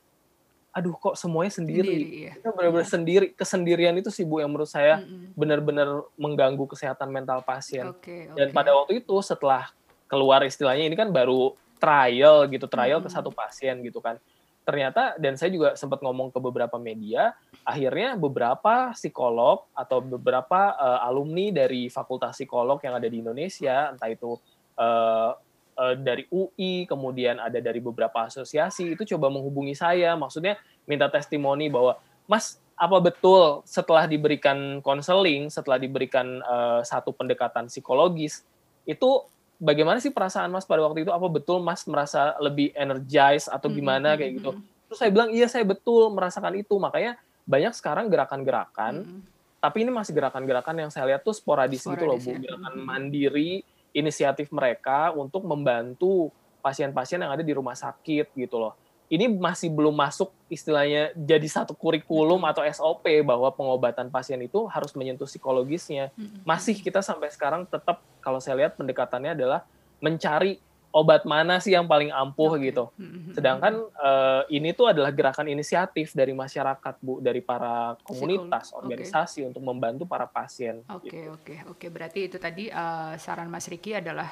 [0.76, 2.32] aduh kok semuanya sendiri, sendiri iya.
[2.36, 2.92] kita benar-benar iya.
[2.92, 5.32] sendiri kesendirian itu sih bu yang menurut saya mm-hmm.
[5.32, 5.88] benar-benar
[6.20, 8.36] mengganggu kesehatan mental pasien okay, okay.
[8.36, 9.72] dan pada waktu itu setelah
[10.04, 13.08] keluar istilahnya ini kan baru trial gitu trial mm-hmm.
[13.08, 14.20] ke satu pasien gitu kan
[14.68, 17.32] ternyata dan saya juga sempat ngomong ke beberapa media
[17.64, 24.12] akhirnya beberapa psikolog atau beberapa uh, alumni dari fakultas psikolog yang ada di Indonesia entah
[24.12, 24.36] itu
[24.76, 25.32] uh,
[25.76, 30.56] dari UI, kemudian ada dari beberapa asosiasi itu coba menghubungi saya, maksudnya
[30.88, 38.44] minta testimoni bahwa Mas apa betul setelah diberikan konseling, setelah diberikan uh, satu pendekatan psikologis
[38.84, 39.24] itu
[39.56, 41.12] bagaimana sih perasaan Mas pada waktu itu?
[41.12, 44.20] Apa betul Mas merasa lebih energized atau hmm, gimana mm-hmm.
[44.20, 44.50] kayak gitu?
[44.52, 44.84] Hmm, hmm.
[44.86, 47.16] Terus saya bilang iya saya betul merasakan itu, makanya
[47.48, 49.20] banyak sekarang gerakan-gerakan, mm-hmm.
[49.64, 52.38] tapi ini masih gerakan-gerakan yang saya lihat tuh sporadis, sporadis gitu loh bu, ya.
[52.44, 52.86] gerakan mm-hmm.
[52.86, 53.52] mandiri
[53.96, 56.28] inisiatif mereka untuk membantu
[56.60, 58.76] pasien-pasien yang ada di rumah sakit gitu loh.
[59.06, 64.90] Ini masih belum masuk istilahnya jadi satu kurikulum atau SOP bahwa pengobatan pasien itu harus
[64.98, 66.10] menyentuh psikologisnya.
[66.42, 69.62] Masih kita sampai sekarang tetap kalau saya lihat pendekatannya adalah
[70.02, 70.58] mencari
[70.90, 72.72] obat mana sih yang paling ampuh okay.
[72.72, 72.88] gitu.
[73.36, 79.48] Sedangkan uh, ini tuh adalah gerakan inisiatif dari masyarakat Bu, dari para komunitas, organisasi okay.
[79.52, 80.80] untuk membantu para pasien.
[80.88, 81.34] Oke, okay, gitu.
[81.36, 81.76] oke, okay, oke.
[81.76, 81.88] Okay.
[81.92, 84.28] Berarti itu tadi uh, saran Mas Riki adalah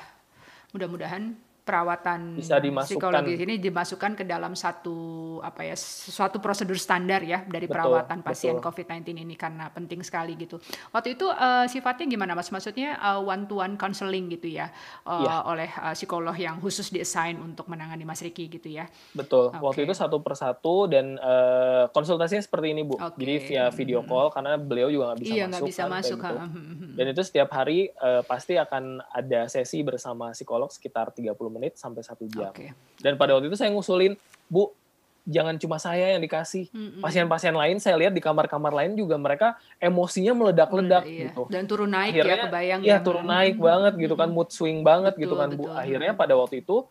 [0.72, 7.24] mudah-mudahan perawatan bisa dimasukkan psikologis ini dimasukkan ke dalam satu apa ya suatu prosedur standar
[7.24, 10.60] ya dari betul, perawatan pasien COVID-19 ini karena penting sekali gitu.
[10.92, 12.52] Waktu itu uh, sifatnya gimana Mas?
[12.52, 14.68] Maksudnya uh, one to one counseling gitu ya,
[15.08, 15.34] uh, ya.
[15.48, 18.84] oleh uh, psikolog yang khusus diassign untuk menangani Mas Riki gitu ya.
[19.16, 19.48] Betul.
[19.48, 19.64] Okay.
[19.64, 23.00] Waktu itu satu persatu dan uh, konsultasinya seperti ini Bu.
[23.00, 23.16] Okay.
[23.24, 24.34] Jadi via video call hmm.
[24.36, 25.66] karena beliau juga nggak bisa iya, masuk.
[25.72, 26.18] bisa kan, masuk.
[26.20, 26.36] Gitu.
[26.92, 32.02] Dan itu setiap hari uh, pasti akan ada sesi bersama psikolog sekitar 30 menit sampai
[32.02, 32.50] satu jam.
[32.50, 32.74] Okay.
[32.98, 34.18] Dan pada waktu itu saya ngusulin,
[34.50, 34.74] Bu,
[35.24, 36.68] jangan cuma saya yang dikasih.
[37.00, 41.30] Pasien-pasien lain saya lihat di kamar-kamar lain juga mereka emosinya meledak-ledak iya.
[41.30, 41.46] gitu.
[41.48, 42.80] Dan turun naik ya, Akhirnya, ya kebayang.
[42.84, 42.98] Iya, ya.
[43.00, 45.72] turun naik banget gitu kan, mood swing banget betul, gitu kan, betul, Bu.
[45.72, 46.84] Akhirnya pada waktu itu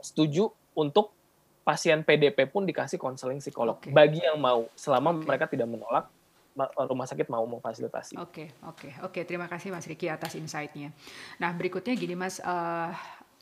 [0.00, 1.12] setuju untuk
[1.62, 3.94] pasien PDP pun dikasih konseling psikolog okay.
[3.94, 5.26] bagi yang mau selama okay.
[5.30, 6.10] mereka tidak menolak
[6.90, 8.20] rumah sakit mau memfasilitasi.
[8.20, 9.12] Oke, okay, oke, okay, oke.
[9.14, 9.22] Okay.
[9.24, 10.92] Terima kasih Mas Riki atas insight-nya.
[11.40, 12.92] Nah, berikutnya gini Mas, uh,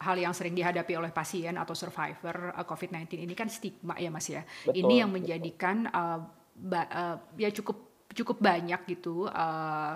[0.00, 4.26] hal yang sering dihadapi oleh pasien atau survivor uh, COVID-19 ini kan stigma ya Mas
[4.32, 4.42] ya.
[4.64, 6.24] Betul, ini yang menjadikan uh,
[6.56, 9.94] ba, uh, ya cukup cukup banyak gitu uh,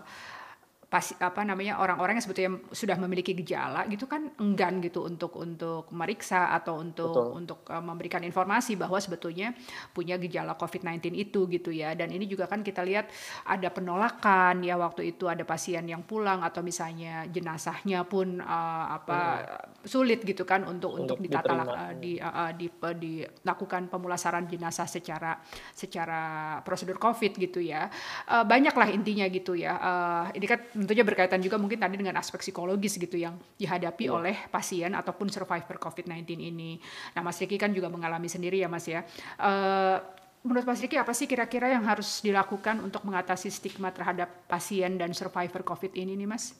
[0.95, 5.91] pas apa namanya orang-orang yang sebetulnya sudah memiliki gejala gitu kan enggan gitu untuk untuk
[5.91, 7.27] meriksa atau untuk Betul.
[7.35, 9.59] untuk uh, memberikan informasi bahwa sebetulnya
[9.91, 13.11] punya gejala COVID-19 itu gitu ya dan ini juga kan kita lihat
[13.43, 19.19] ada penolakan ya waktu itu ada pasien yang pulang atau misalnya jenazahnya pun uh, apa
[19.19, 19.91] hmm.
[19.91, 24.87] sulit gitu kan untuk sulit untuk ditata uh, di uh, di, uh, dilakukan pemulasaran jenazah
[24.87, 25.43] secara
[25.75, 27.91] secara prosedur COVID gitu ya
[28.31, 32.45] uh, banyaklah intinya gitu ya uh, ini kan tentunya berkaitan juga mungkin tadi dengan aspek
[32.45, 34.17] psikologis gitu yang dihadapi yeah.
[34.21, 36.77] oleh pasien ataupun survivor COVID-19 ini.
[37.17, 39.01] Nah, Mas Riki kan juga mengalami sendiri ya, Mas ya.
[39.41, 39.97] Uh,
[40.45, 45.17] menurut Mas Riki apa sih kira-kira yang harus dilakukan untuk mengatasi stigma terhadap pasien dan
[45.17, 46.53] survivor COVID ini nih, Mas?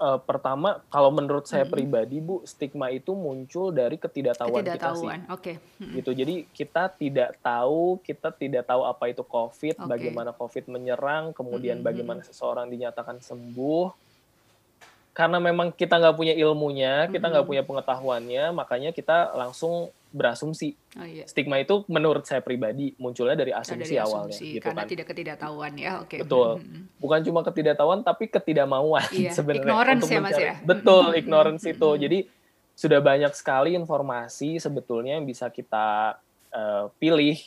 [0.00, 1.76] Uh, pertama kalau menurut saya mm-hmm.
[1.76, 5.20] pribadi Bu, stigma itu muncul dari ketidaktahuan, ketidaktahuan.
[5.20, 5.32] kita sih.
[5.36, 5.42] Oke.
[5.44, 5.54] Okay.
[5.60, 5.94] Mm-hmm.
[6.00, 6.10] Gitu.
[6.16, 9.86] Jadi kita tidak tahu, kita tidak tahu apa itu COVID, okay.
[9.86, 11.88] bagaimana COVID menyerang, kemudian mm-hmm.
[11.92, 14.10] bagaimana seseorang dinyatakan sembuh
[15.10, 17.50] karena memang kita nggak punya ilmunya, kita nggak mm -hmm.
[17.50, 20.74] punya pengetahuannya, makanya kita langsung berasumsi.
[20.98, 21.24] Oh, iya.
[21.26, 24.90] Stigma itu menurut saya pribadi munculnya dari asumsi, dari asumsi awalnya, gitu karena kan.
[24.90, 26.08] tidak ketidaktahuan ya, oke.
[26.10, 26.18] Okay.
[26.26, 26.50] Betul.
[26.58, 26.82] Mm -hmm.
[26.98, 29.30] Bukan cuma ketidaktahuan, tapi ketidakmauan iya.
[29.38, 29.70] sebenarnya.
[29.70, 30.54] Ignorance untuk ya mas ya.
[30.66, 31.74] Betul, ignorance -hmm.
[31.78, 31.90] itu.
[31.96, 32.18] Jadi
[32.74, 36.18] sudah banyak sekali informasi sebetulnya yang bisa kita
[36.50, 37.38] uh, pilih,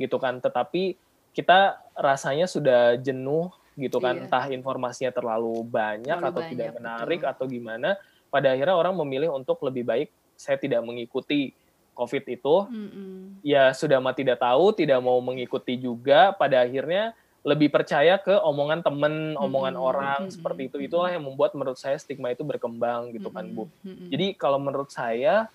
[0.00, 0.40] gitu kan.
[0.40, 0.96] Tetapi
[1.36, 4.26] kita rasanya sudah jenuh gitu kan iya.
[4.26, 7.30] entah informasinya terlalu banyak terlalu atau banyak, tidak menarik betul.
[7.30, 7.90] atau gimana
[8.26, 11.54] pada akhirnya orang memilih untuk lebih baik saya tidak mengikuti
[11.98, 13.18] covid itu mm -hmm.
[13.42, 18.82] ya sudah mah tidak tahu tidak mau mengikuti juga pada akhirnya lebih percaya ke omongan
[18.82, 19.90] temen, omongan mm -hmm.
[19.90, 20.36] orang mm -hmm.
[20.38, 23.70] seperti itu itulah yang membuat menurut saya stigma itu berkembang gitu kan bu.
[23.82, 24.08] Mm -hmm.
[24.10, 25.48] Jadi kalau menurut saya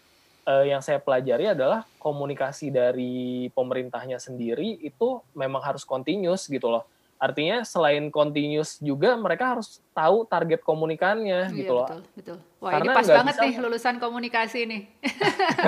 [0.48, 6.88] eh, yang saya pelajari adalah komunikasi dari pemerintahnya sendiri itu memang harus continuous gitu loh.
[7.24, 11.88] Artinya selain continuous juga mereka harus tahu target komunikannya iya, gitu loh.
[11.88, 12.38] Betul, betul.
[12.60, 13.44] Wah, Karena ini pas banget bisa...
[13.48, 14.82] nih lulusan komunikasi nih.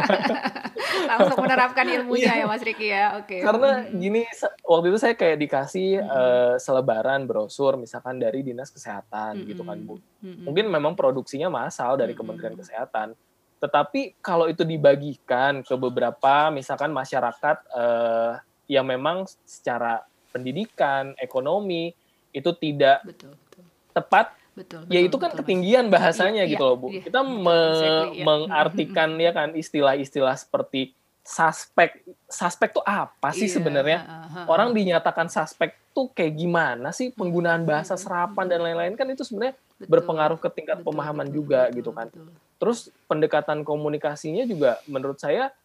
[1.15, 3.15] Langsung menerapkan ilmunya ya Mas Riki ya.
[3.24, 3.39] Oke.
[3.39, 3.41] Okay.
[3.48, 4.28] Karena gini
[4.68, 6.12] waktu itu saya kayak dikasih hmm.
[6.12, 9.48] uh, selebaran brosur misalkan dari Dinas Kesehatan hmm.
[9.56, 9.96] gitu kan, Bu.
[10.20, 10.52] Hmm.
[10.52, 12.20] Mungkin memang produksinya massal dari hmm.
[12.20, 13.15] Kementerian Kesehatan.
[13.63, 20.04] Tetapi kalau itu dibagikan ke beberapa misalkan masyarakat uh, yang memang secara
[20.36, 21.95] pendidikan, ekonomi
[22.36, 23.63] itu tidak betul, betul.
[23.95, 26.88] tepat, betul, betul, ya itu kan betul, ketinggian bahasanya iya, gitu iya, loh bu.
[26.91, 28.24] Iya, Kita betul, me exactly, iya.
[28.28, 30.91] mengartikan ya kan istilah-istilah seperti
[31.26, 34.00] suspek, suspek tuh apa sih iya, sebenarnya?
[34.04, 39.00] Uh, uh, uh, Orang dinyatakan suspek tuh kayak gimana sih penggunaan bahasa serapan dan lain-lain
[39.00, 42.08] kan itu sebenarnya berpengaruh ke tingkat betul, pemahaman betul, juga betul, gitu kan.
[42.12, 42.28] Betul.
[42.56, 45.56] Terus pendekatan komunikasinya juga menurut saya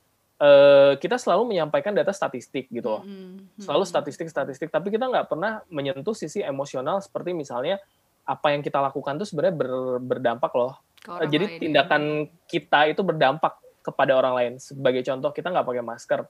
[0.41, 3.03] uh, kita selalu menyampaikan data statistik gitu loh.
[3.05, 3.61] Mm-hmm.
[3.61, 7.79] Selalu statistik-statistik, tapi kita nggak pernah menyentuh sisi emosional seperti misalnya
[8.25, 10.81] apa yang kita lakukan tuh sebenarnya ber, berdampak loh.
[11.07, 11.59] Uh, jadi ya.
[11.61, 14.53] tindakan kita itu berdampak kepada orang lain.
[14.57, 16.21] Sebagai contoh kita nggak pakai masker,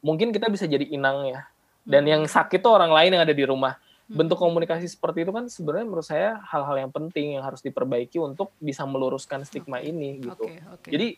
[0.00, 1.44] mungkin kita bisa jadi inang ya.
[1.86, 2.12] Dan mm-hmm.
[2.12, 3.76] yang sakit tuh orang lain yang ada di rumah.
[4.06, 8.54] Bentuk komunikasi seperti itu kan sebenarnya menurut saya hal-hal yang penting yang harus diperbaiki untuk
[8.62, 9.90] bisa meluruskan stigma okay.
[9.90, 10.46] ini gitu.
[10.46, 10.90] Okay, okay.
[10.94, 11.08] Jadi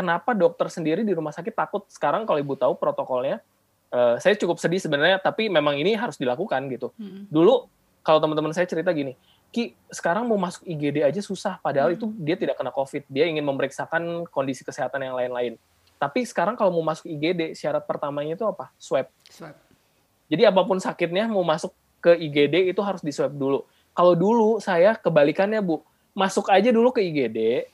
[0.00, 1.84] kenapa dokter sendiri di rumah sakit takut?
[1.92, 3.44] Sekarang kalau ibu tahu protokolnya
[3.92, 6.88] uh, saya cukup sedih sebenarnya tapi memang ini harus dilakukan gitu.
[6.96, 7.28] Hmm.
[7.28, 7.68] dulu
[8.00, 9.12] kalau teman-teman saya cerita gini
[9.52, 11.96] Ki sekarang mau masuk IGD aja susah padahal hmm.
[12.00, 13.02] itu dia tidak kena COVID.
[13.10, 15.58] Dia ingin memeriksakan kondisi kesehatan yang lain-lain.
[15.98, 18.70] Tapi sekarang kalau mau masuk IGD syarat pertamanya itu apa?
[18.78, 19.10] Swab.
[19.28, 19.52] Swab.
[20.30, 23.66] Jadi apa pun sakitnya mau masuk ke IGD itu harus di swab dulu.
[23.90, 25.82] Kalau dulu saya kebalikannya bu.
[26.14, 27.66] Masuk aja dulu ke IGD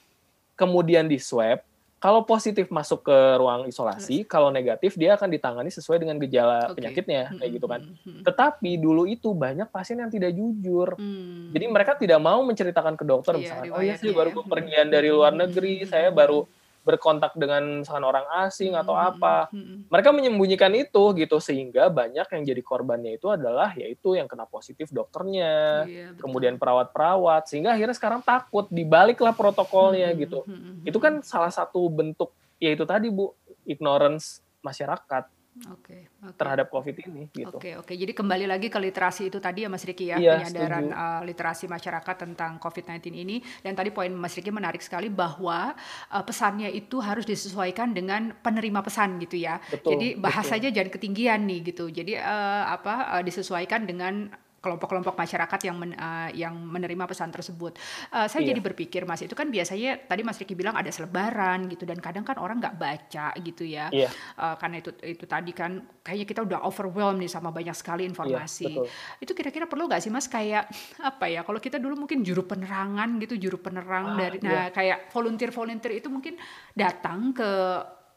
[0.57, 1.61] kemudian di swab
[1.97, 6.77] kalau positif masuk ke ruang isolasi, kalau negatif dia akan ditangani sesuai dengan gejala okay.
[6.77, 7.81] penyakitnya kayak gitu kan.
[8.21, 10.93] Tetapi dulu itu banyak pasien yang tidak jujur.
[10.93, 11.49] Hmm.
[11.57, 14.45] Jadi mereka tidak mau menceritakan ke dokter yeah, misalkan, oh ya saya baru ya.
[14.45, 16.45] pergian dari luar negeri, saya baru
[16.87, 19.51] berkontak dengan misalkan orang asing atau hmm, apa.
[19.51, 19.79] Hmm, hmm.
[19.91, 24.87] Mereka menyembunyikan itu gitu sehingga banyak yang jadi korbannya itu adalah yaitu yang kena positif
[24.95, 30.39] dokternya, iya, kemudian perawat-perawat sehingga akhirnya sekarang takut dibaliklah protokolnya hmm, gitu.
[30.47, 32.31] Hmm, hmm, itu kan salah satu bentuk
[32.63, 33.35] yaitu tadi Bu
[33.67, 36.35] ignorance masyarakat okay, okay.
[36.37, 37.23] terhadap COVID ini.
[37.33, 37.47] Gitu.
[37.49, 37.85] Oke okay, oke.
[37.89, 37.95] Okay.
[37.97, 41.65] Jadi kembali lagi ke literasi itu tadi ya Mas Riki ya, ya penyadaran uh, literasi
[41.65, 43.41] masyarakat tentang COVID-19 ini.
[43.61, 45.73] Dan tadi poin Mas Riki menarik sekali bahwa
[46.13, 49.57] uh, pesannya itu harus disesuaikan dengan penerima pesan gitu ya.
[49.69, 50.77] Betul, Jadi bahasanya betul.
[50.77, 51.85] jangan ketinggian nih gitu.
[51.89, 54.29] Jadi uh, apa uh, disesuaikan dengan
[54.67, 57.79] kelompok-kelompok masyarakat yang men, uh, yang menerima pesan tersebut.
[58.11, 58.51] Uh, saya iya.
[58.51, 62.27] jadi berpikir Mas itu kan biasanya tadi Mas Riki bilang ada selebaran gitu dan kadang
[62.27, 63.87] kan orang nggak baca gitu ya.
[63.87, 64.11] Iya.
[64.35, 68.11] Uh, karena itu itu tadi kan kayaknya kita udah overwhelmed nih sama banyak sekali iya,
[68.11, 68.67] informasi.
[68.67, 68.91] Iya,
[69.23, 70.67] itu kira-kira perlu nggak sih Mas kayak
[71.09, 71.47] apa ya?
[71.47, 74.75] Kalau kita dulu mungkin juru penerangan gitu, juru penerang ah, dari nah iya.
[74.75, 76.35] kayak volunteer-volunteer itu mungkin
[76.75, 77.49] datang ke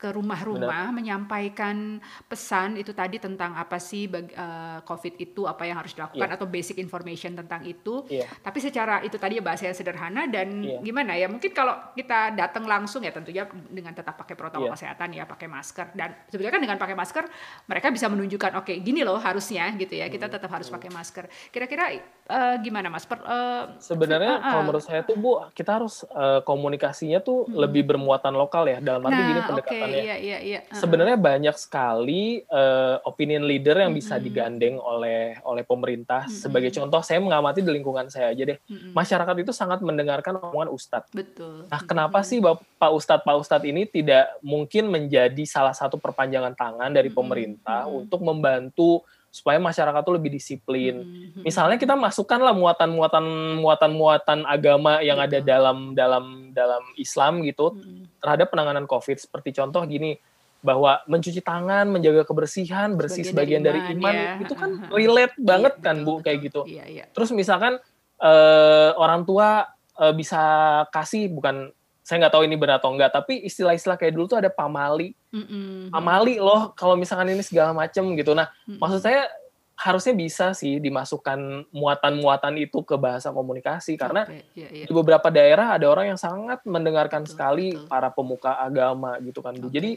[0.01, 5.77] ke rumah-rumah menyampaikan pesan itu tadi tentang apa sih bagi, uh, COVID itu apa yang
[5.77, 6.37] harus dilakukan yeah.
[6.41, 8.09] atau basic information tentang itu.
[8.09, 8.25] Yeah.
[8.41, 10.81] Tapi secara itu tadi ya bahasa yang sederhana dan yeah.
[10.81, 14.77] gimana ya mungkin kalau kita datang langsung ya tentunya dengan tetap pakai protokol yeah.
[14.81, 17.25] kesehatan ya pakai masker dan sebetulnya kan dengan pakai masker
[17.69, 20.35] mereka bisa menunjukkan oke okay, gini loh harusnya gitu ya kita hmm.
[20.41, 21.29] tetap harus pakai masker.
[21.53, 21.93] Kira-kira
[22.25, 23.05] uh, gimana mas?
[23.05, 27.53] Per, uh, Sebenarnya uh, kalau menurut saya tuh bu kita harus uh, komunikasinya tuh hmm.
[27.53, 30.61] lebih bermuatan lokal ya dalam arti nah, gini pendekatan okay, iya, iya, iya.
[30.63, 30.79] Uh-huh.
[30.79, 34.27] Sebenarnya banyak sekali uh, opinion leader yang bisa mm-hmm.
[34.27, 36.27] digandeng oleh oleh pemerintah.
[36.27, 36.41] Mm-hmm.
[36.47, 38.59] Sebagai contoh, saya mengamati di lingkungan saya aja deh.
[38.59, 38.93] Mm-hmm.
[38.95, 41.11] Masyarakat itu sangat mendengarkan omongan ustadz.
[41.11, 41.67] Betul.
[41.67, 42.31] Nah, kenapa mm-hmm.
[42.31, 42.39] sih
[42.81, 48.01] Pak Ustadz Pak Ustadz ini tidak mungkin menjadi salah satu perpanjangan tangan dari pemerintah mm-hmm.
[48.07, 51.07] untuk membantu supaya masyarakat tuh lebih disiplin.
[51.07, 51.43] Mm-hmm.
[51.47, 53.25] Misalnya kita masukkanlah muatan-muatan
[53.63, 55.31] muatan-muatan agama yang Betul.
[55.31, 58.19] ada dalam dalam dalam Islam gitu mm-hmm.
[58.19, 59.23] terhadap penanganan COVID.
[59.23, 60.19] Seperti contoh gini
[60.61, 64.33] bahwa mencuci tangan, menjaga kebersihan, bersih sebagian, sebagian dari iman, dari iman ya.
[64.45, 66.25] itu kan relate iya, banget kan betul, Bu betul.
[66.27, 66.61] kayak gitu.
[66.69, 67.05] Iya, iya.
[67.15, 67.73] Terus misalkan
[68.21, 70.43] uh, orang tua uh, bisa
[70.93, 71.73] kasih bukan
[72.11, 75.95] saya nggak tahu ini benar atau enggak tapi istilah-istilah kayak dulu tuh ada pamali mm-hmm.
[75.95, 78.83] pamali loh kalau misalkan ini segala macem gitu nah mm-hmm.
[78.83, 79.31] maksud saya
[79.79, 84.43] harusnya bisa sih dimasukkan muatan-muatan itu ke bahasa komunikasi karena okay.
[84.59, 84.87] yeah, yeah.
[84.91, 87.87] di beberapa daerah ada orang yang sangat mendengarkan betul, sekali betul.
[87.87, 89.79] para pemuka agama gitu kan bu okay.
[89.79, 89.91] jadi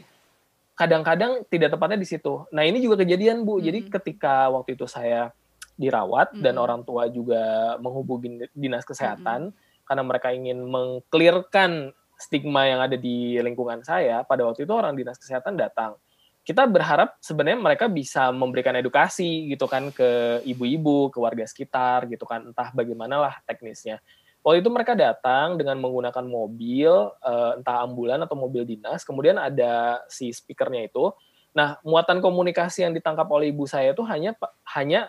[0.78, 3.66] kadang-kadang tidak tepatnya di situ nah ini juga kejadian bu mm-hmm.
[3.66, 5.34] jadi ketika waktu itu saya
[5.74, 6.44] dirawat mm-hmm.
[6.46, 9.84] dan orang tua juga menghubungi dinas kesehatan mm-hmm.
[9.84, 11.90] karena mereka ingin mengklirkan
[12.24, 16.00] stigma yang ada di lingkungan saya, pada waktu itu orang dinas kesehatan datang.
[16.44, 22.24] Kita berharap sebenarnya mereka bisa memberikan edukasi gitu kan ke ibu-ibu, ke warga sekitar gitu
[22.24, 24.00] kan, entah bagaimana lah teknisnya.
[24.44, 26.92] Waktu itu mereka datang dengan menggunakan mobil,
[27.24, 31.12] eh, entah ambulan atau mobil dinas, kemudian ada si speakernya itu.
[31.56, 34.36] Nah, muatan komunikasi yang ditangkap oleh ibu saya itu hanya
[34.76, 35.08] hanya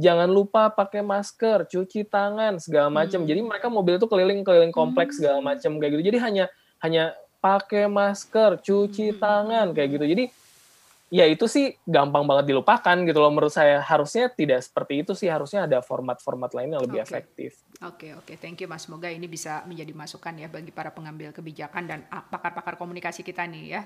[0.00, 3.22] jangan lupa pakai masker, cuci tangan segala macam.
[3.22, 3.28] Hmm.
[3.28, 5.46] Jadi mereka mobil itu keliling-keliling kompleks segala hmm.
[5.46, 6.04] macam kayak gitu.
[6.08, 6.44] Jadi hanya
[6.80, 7.04] hanya
[7.44, 9.18] pakai masker, cuci hmm.
[9.20, 10.04] tangan kayak gitu.
[10.08, 10.24] Jadi
[11.10, 13.84] ya itu sih gampang banget dilupakan gitu loh menurut saya.
[13.84, 17.06] Harusnya tidak seperti itu sih, harusnya ada format-format lain yang lebih okay.
[17.10, 17.50] efektif.
[17.84, 18.24] Oke, okay, oke.
[18.24, 18.36] Okay.
[18.40, 18.88] Thank you Mas.
[18.88, 23.76] Semoga ini bisa menjadi masukan ya bagi para pengambil kebijakan dan pakar-pakar komunikasi kita nih
[23.76, 23.80] ya.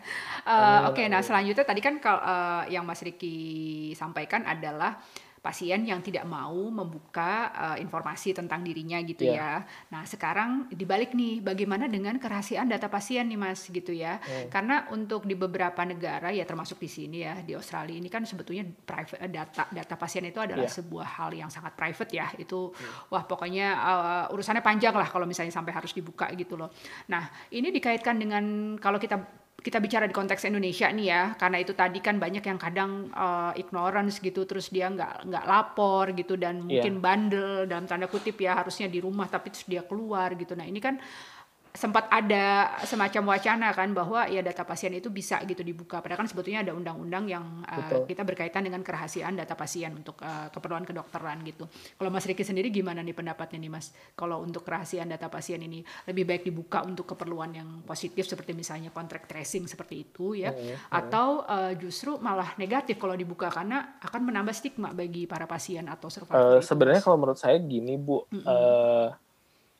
[0.46, 5.02] Uh, oke, okay, nah selanjutnya tadi kan uh, yang Mas Riki sampaikan adalah
[5.44, 9.60] pasien yang tidak mau membuka uh, informasi tentang dirinya gitu yeah.
[9.60, 9.92] ya.
[9.92, 14.24] Nah sekarang dibalik nih, bagaimana dengan kerahasiaan data pasien nih mas gitu ya?
[14.24, 14.48] Yeah.
[14.48, 18.64] Karena untuk di beberapa negara ya termasuk di sini ya di Australia ini kan sebetulnya
[18.64, 20.76] private eh, data data pasien itu adalah yeah.
[20.80, 22.32] sebuah hal yang sangat private ya.
[22.40, 23.12] Itu yeah.
[23.12, 26.72] wah pokoknya uh, urusannya panjang lah kalau misalnya sampai harus dibuka gitu loh.
[27.12, 31.72] Nah ini dikaitkan dengan kalau kita kita bicara di konteks Indonesia nih ya, karena itu
[31.72, 36.60] tadi kan banyak yang kadang uh, ignorance gitu, terus dia nggak nggak lapor gitu dan
[36.60, 37.02] mungkin yeah.
[37.02, 40.52] bandel dalam tanda kutip ya harusnya di rumah tapi terus dia keluar gitu.
[40.52, 41.00] Nah ini kan
[41.74, 45.98] sempat ada semacam wacana kan bahwa ya data pasien itu bisa gitu dibuka.
[45.98, 50.54] Padahal kan sebetulnya ada undang-undang yang uh, kita berkaitan dengan kerahasiaan data pasien untuk uh,
[50.54, 51.66] keperluan kedokteran gitu.
[51.98, 53.90] Kalau Mas Riki sendiri gimana nih pendapatnya nih Mas?
[54.14, 58.94] Kalau untuk kerahasiaan data pasien ini lebih baik dibuka untuk keperluan yang positif seperti misalnya
[58.94, 60.94] kontrak tracing seperti itu ya, hmm, hmm.
[60.94, 66.06] atau uh, justru malah negatif kalau dibuka karena akan menambah stigma bagi para pasien atau
[66.06, 66.38] survivor.
[66.38, 68.46] Uh, sebenarnya kalau menurut saya gini Bu, -hmm.
[68.46, 69.10] uh,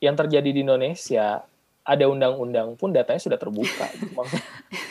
[0.03, 1.54] yang terjadi di Indonesia
[1.85, 3.87] ada undang-undang pun datanya sudah terbuka.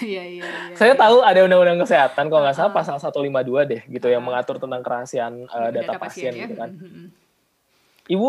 [0.00, 0.76] Iya, iya, iya.
[0.78, 4.80] Saya tahu ada undang-undang kesehatan, kalau nggak salah pasal 152 deh, gitu, yang mengatur tentang
[4.80, 6.44] kerahasiaan uh, data, data pasien, pasien ya?
[6.46, 6.70] gitu kan.
[6.72, 7.06] Mm-hmm.
[8.12, 8.28] Ibu,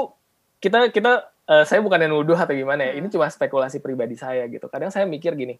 [0.60, 1.12] kita kita
[1.47, 4.67] uh, saya bukan yang nuduh atau gimana ya, ini cuma spekulasi pribadi saya gitu.
[4.67, 5.56] Kadang saya mikir gini,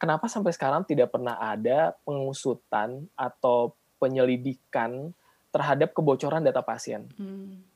[0.00, 5.12] kenapa sampai sekarang tidak pernah ada pengusutan atau penyelidikan
[5.52, 7.06] terhadap kebocoran data pasien?
[7.16, 7.75] Hmm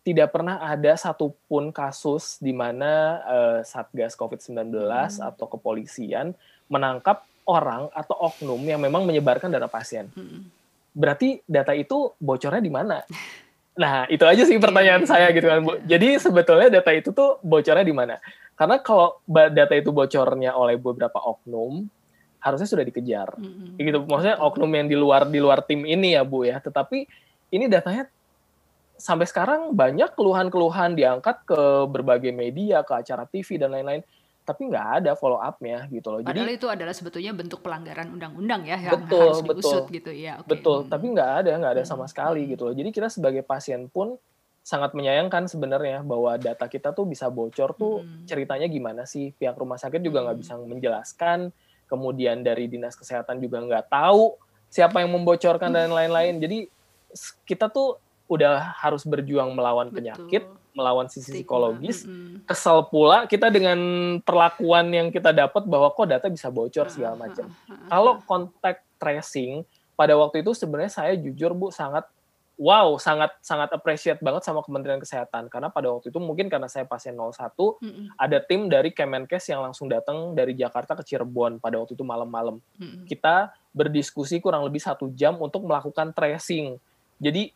[0.00, 5.20] tidak pernah ada satupun kasus di mana uh, Satgas COVID-19 hmm.
[5.20, 6.32] atau kepolisian
[6.72, 10.08] menangkap orang atau oknum yang memang menyebarkan data pasien.
[10.16, 10.48] Hmm.
[10.96, 13.04] Berarti data itu bocornya di mana?
[13.76, 15.10] Nah, itu aja sih pertanyaan yeah.
[15.10, 15.78] saya gitu kan, Bu.
[15.84, 18.16] Jadi sebetulnya data itu tuh bocornya di mana?
[18.56, 21.88] Karena kalau data itu bocornya oleh beberapa oknum,
[22.40, 23.36] harusnya sudah dikejar.
[23.36, 23.68] Mm -hmm.
[23.80, 23.98] Gitu.
[24.04, 26.60] Maksudnya oknum yang di luar di luar tim ini ya, Bu ya.
[26.60, 27.08] Tetapi
[27.56, 28.04] ini datanya
[29.00, 34.04] sampai sekarang banyak keluhan-keluhan diangkat ke berbagai media, ke acara TV dan lain-lain
[34.40, 36.18] tapi nggak ada follow up-nya gitu loh.
[36.26, 40.10] Padahal Jadi itu adalah sebetulnya bentuk pelanggaran undang-undang ya yang betul, harus diusut betul, gitu
[40.10, 40.42] ya.
[40.42, 40.58] Okay.
[40.58, 40.88] Betul, hmm.
[40.90, 42.10] tapi nggak ada, nggak ada sama hmm.
[42.10, 42.74] sekali gitu loh.
[42.74, 44.18] Jadi kita sebagai pasien pun
[44.60, 48.26] sangat menyayangkan sebenarnya bahwa data kita tuh bisa bocor tuh hmm.
[48.28, 50.44] ceritanya gimana sih pihak rumah sakit juga nggak hmm.
[50.44, 51.38] bisa menjelaskan
[51.88, 54.36] kemudian dari dinas kesehatan juga nggak tahu
[54.68, 55.78] siapa yang membocorkan hmm.
[55.80, 56.58] dan lain-lain jadi
[57.48, 57.98] kita tuh
[58.30, 59.96] udah harus berjuang melawan Betul.
[59.98, 62.06] penyakit melawan sisi psikologis.
[62.06, 62.46] Mm-hmm.
[62.46, 63.78] Kesel pula kita dengan
[64.22, 67.50] perlakuan yang kita dapat bahwa kok data bisa bocor segala macam.
[67.90, 69.66] Kalau kontak tracing
[69.98, 72.06] pada waktu itu sebenarnya saya jujur Bu sangat
[72.60, 76.84] wow, sangat sangat appreciate banget sama Kementerian Kesehatan karena pada waktu itu mungkin karena saya
[76.84, 78.06] pasien 01 mm-hmm.
[78.20, 82.62] ada tim dari Kemenkes yang langsung datang dari Jakarta ke Cirebon pada waktu itu malam-malam.
[82.78, 83.04] Mm-hmm.
[83.10, 86.78] Kita berdiskusi kurang lebih satu jam untuk melakukan tracing.
[87.20, 87.52] Jadi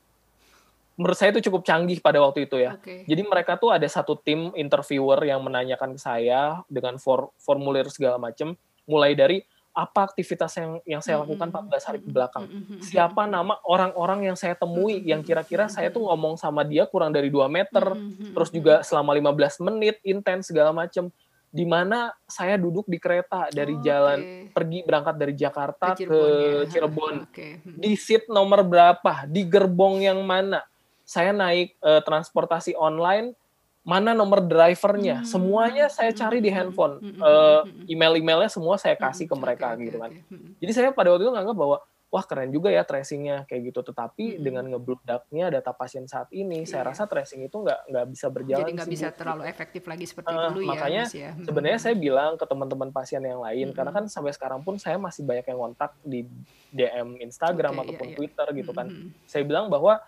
[0.94, 2.78] menurut saya itu cukup canggih pada waktu itu ya.
[2.78, 3.02] Okay.
[3.06, 8.18] Jadi mereka tuh ada satu tim interviewer yang menanyakan ke saya dengan for, formulir segala
[8.18, 8.54] macam,
[8.86, 9.42] mulai dari
[9.74, 12.46] apa aktivitas yang yang saya lakukan 14 hari ke belakang.
[12.78, 17.26] Siapa nama orang-orang yang saya temui yang kira-kira saya tuh ngomong sama dia kurang dari
[17.26, 17.82] 2 meter,
[18.30, 21.10] terus juga selama 15 menit intens segala macam.
[21.54, 24.50] Di mana saya duduk di kereta dari oh, jalan okay.
[24.50, 27.14] pergi berangkat dari Jakarta ke Cirebon, ke Cirebon.
[27.30, 27.52] Okay.
[27.62, 30.66] Di seat nomor berapa, di gerbong yang mana,
[31.04, 33.36] saya naik uh, transportasi online
[33.84, 35.28] mana nomor drivernya hmm.
[35.28, 37.20] semuanya saya cari di handphone hmm.
[37.20, 40.10] uh, email-emailnya semua saya kasih ke mereka gitu kan
[40.56, 41.76] jadi saya pada waktu itu nganggap bahwa
[42.14, 44.40] wah keren juga ya tracingnya kayak gitu tetapi hmm.
[44.40, 46.70] dengan ngebludaknya data pasien saat ini yeah.
[46.70, 49.18] saya rasa tracing itu nggak nggak bisa berjalan jadi nggak bisa gitu.
[49.18, 51.30] terlalu efektif lagi seperti uh, dulu makanya, ya makanya ya.
[51.42, 53.74] sebenarnya saya bilang ke teman-teman pasien yang lain hmm.
[53.74, 56.22] karena kan sampai sekarang pun saya masih banyak yang kontak di
[56.70, 58.58] DM Instagram okay, ataupun yeah, Twitter yeah.
[58.62, 59.08] gitu kan hmm.
[59.26, 59.98] saya bilang bahwa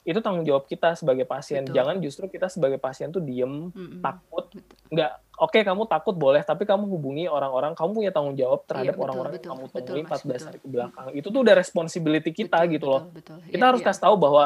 [0.00, 1.68] itu tanggung jawab kita sebagai pasien.
[1.68, 1.76] Betul.
[1.76, 4.00] Jangan justru kita sebagai pasien tuh diem, mm-hmm.
[4.00, 4.48] takut,
[4.88, 5.12] nggak.
[5.40, 7.72] Oke, okay, kamu takut boleh, tapi kamu hubungi orang-orang.
[7.72, 10.46] Kamu punya tanggung jawab terhadap iya, orang-orang yang kamu temui 14 betul.
[10.52, 11.06] hari ke belakang.
[11.16, 13.02] Itu tuh udah responsibility kita betul, gitu loh.
[13.08, 13.48] Betul, betul.
[13.48, 13.86] Kita ya, harus ya.
[13.88, 14.44] kasih tahu bahwa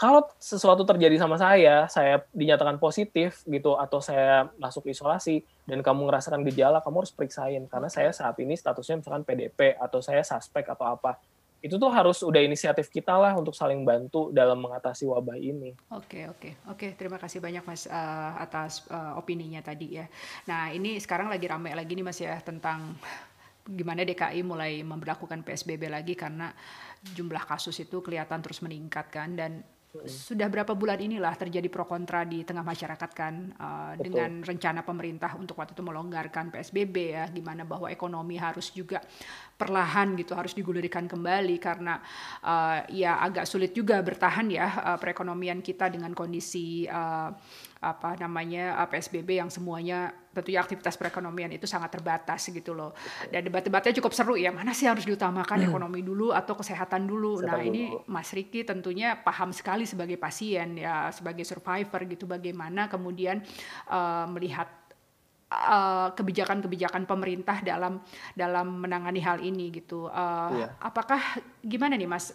[0.00, 6.08] kalau sesuatu terjadi sama saya, saya dinyatakan positif gitu atau saya masuk isolasi dan kamu
[6.08, 10.72] ngerasakan gejala, kamu harus periksain karena saya saat ini statusnya misalkan PDP atau saya suspek
[10.72, 11.20] atau apa
[11.60, 15.76] itu tuh harus udah inisiatif kita lah untuk saling bantu dalam mengatasi wabah ini.
[15.92, 20.08] Oke oke oke terima kasih banyak mas uh, atas uh, opininya tadi ya.
[20.48, 22.96] Nah ini sekarang lagi ramai lagi nih mas ya tentang
[23.68, 26.50] gimana DKI mulai memperlakukan PSBB lagi karena
[27.12, 29.60] jumlah kasus itu kelihatan terus meningkat kan dan
[30.06, 35.34] sudah berapa bulan inilah terjadi pro kontra di tengah masyarakat kan uh, dengan rencana pemerintah
[35.34, 39.02] untuk waktu itu melonggarkan PSBB ya gimana bahwa ekonomi harus juga
[39.58, 41.98] perlahan gitu harus digulirkan kembali karena
[42.46, 47.34] uh, ya agak sulit juga bertahan ya uh, perekonomian kita dengan kondisi uh,
[47.80, 52.94] apa namanya PSBB yang semuanya tentunya aktivitas perekonomian itu sangat terbatas gitu loh.
[53.32, 55.68] Dan debat-debatnya cukup seru ya, mana sih harus diutamakan hmm.
[55.72, 57.42] ekonomi dulu atau kesehatan dulu.
[57.42, 57.70] Kesehatan nah, dulu.
[57.72, 63.42] ini Mas Riki tentunya paham sekali sebagai pasien ya, sebagai survivor gitu bagaimana kemudian
[63.90, 64.70] uh, melihat
[65.50, 67.98] eh, kebijakan-kebijakan uh, pemerintah dalam
[68.38, 70.06] dalam menangani hal ini gitu.
[70.06, 70.68] Uh, iya.
[70.78, 71.18] Apakah
[71.64, 72.30] gimana nih Mas?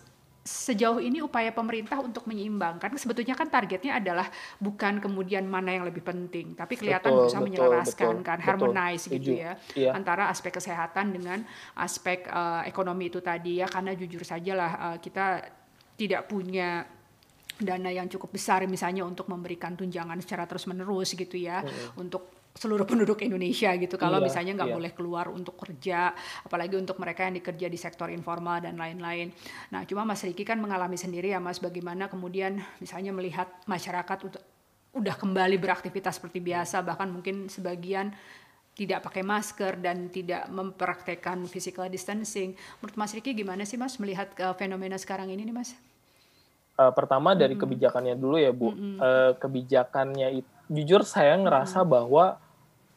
[0.45, 4.29] Sejauh ini upaya pemerintah untuk menyeimbangkan sebetulnya kan targetnya adalah
[4.61, 9.17] bukan kemudian mana yang lebih penting tapi kelihatan betul, berusaha menyelaraskan betul, kan harmonize betul,
[9.17, 9.97] gitu ya iya.
[9.97, 11.41] antara aspek kesehatan dengan
[11.73, 15.49] aspek uh, ekonomi itu tadi ya karena jujur saja lah uh, kita
[15.97, 16.85] tidak punya
[17.57, 21.97] dana yang cukup besar misalnya untuk memberikan tunjangan secara terus menerus gitu ya hmm.
[22.05, 24.77] untuk seluruh penduduk Indonesia gitu kalau iya, misalnya nggak iya.
[24.79, 26.15] boleh keluar untuk kerja
[26.47, 29.35] apalagi untuk mereka yang dikerja di sektor informal dan lain-lain
[29.75, 34.39] nah cuma Mas Riki kan mengalami sendiri ya Mas bagaimana kemudian misalnya melihat masyarakat
[34.95, 38.15] udah, kembali beraktivitas seperti biasa bahkan mungkin sebagian
[38.75, 44.31] tidak pakai masker dan tidak mempraktekkan physical distancing menurut Mas Riki gimana sih Mas melihat
[44.39, 45.75] uh, fenomena sekarang ini nih Mas?
[46.79, 47.67] Uh, pertama dari mm -hmm.
[47.67, 48.95] kebijakannya dulu ya Bu mm -hmm.
[48.99, 51.95] uh, kebijakannya itu jujur saya ngerasa mm -hmm.
[51.95, 52.25] bahwa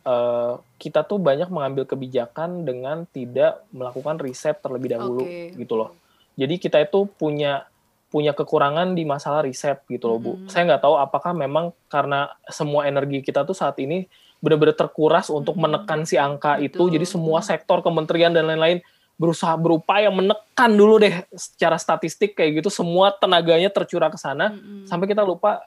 [0.05, 5.55] uh, kita tuh banyak mengambil kebijakan dengan tidak melakukan riset terlebih dahulu okay.
[5.57, 5.91] gitu loh.
[6.39, 7.67] Jadi kita itu punya
[8.09, 10.33] punya kekurangan di masalah riset gitu loh Bu.
[10.33, 10.49] Mm -hmm.
[10.49, 14.09] Saya nggak tahu apakah memang karena semua energi kita tuh saat ini
[14.41, 15.83] benar-benar terkuras untuk mm -hmm.
[15.85, 16.67] menekan si angka Betul.
[16.67, 16.83] itu.
[16.97, 18.81] Jadi semua sektor kementerian dan lain-lain
[19.19, 24.63] berusaha berupaya menekan dulu deh secara statistik kayak gitu semua tenaganya tercurah ke sana mm
[24.63, 24.85] -hmm.
[24.87, 25.67] sampai kita lupa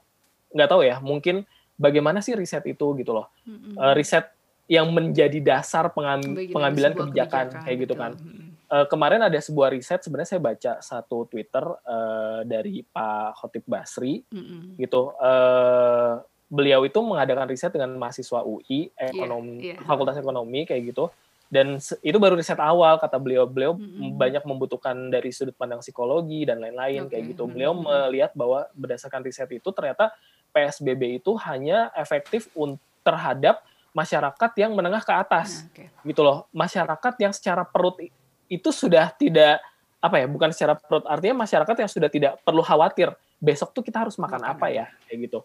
[0.55, 1.43] nggak tahu ya mungkin
[1.81, 3.33] bagaimana sih riset itu gitu loh.
[3.49, 3.73] Mm-hmm.
[3.81, 4.29] Uh, riset
[4.69, 8.11] yang menjadi dasar pengam- pengambilan kebijakan, kebijakan kayak gitu kan.
[8.13, 8.49] Mm-hmm.
[8.69, 14.21] uh, kemarin ada sebuah riset sebenarnya saya baca satu Twitter uh, dari Pak Khotib Basri
[14.29, 14.61] mm -hmm.
[14.77, 15.17] gitu.
[15.17, 16.21] Uh,
[16.51, 19.87] beliau itu mengadakan riset dengan mahasiswa UI ekonomi yeah, yeah.
[19.87, 21.07] Fakultas Ekonomi kayak gitu
[21.51, 24.15] dan itu baru riset awal kata beliau beliau mm-hmm.
[24.15, 27.19] banyak membutuhkan dari sudut pandang psikologi dan lain-lain okay.
[27.19, 28.07] kayak gitu beliau mm-hmm.
[28.07, 30.15] melihat bahwa berdasarkan riset itu ternyata
[30.51, 32.51] PSBB itu hanya efektif
[33.01, 35.67] terhadap masyarakat yang menengah ke atas.
[35.71, 35.91] Okay.
[36.07, 36.47] gitu loh.
[36.55, 37.99] Masyarakat yang secara perut
[38.51, 39.63] itu sudah tidak
[40.01, 44.07] apa ya bukan secara perut artinya masyarakat yang sudah tidak perlu khawatir besok tuh kita
[44.07, 44.85] harus makan apa ya?
[45.07, 45.39] Kayak gitu.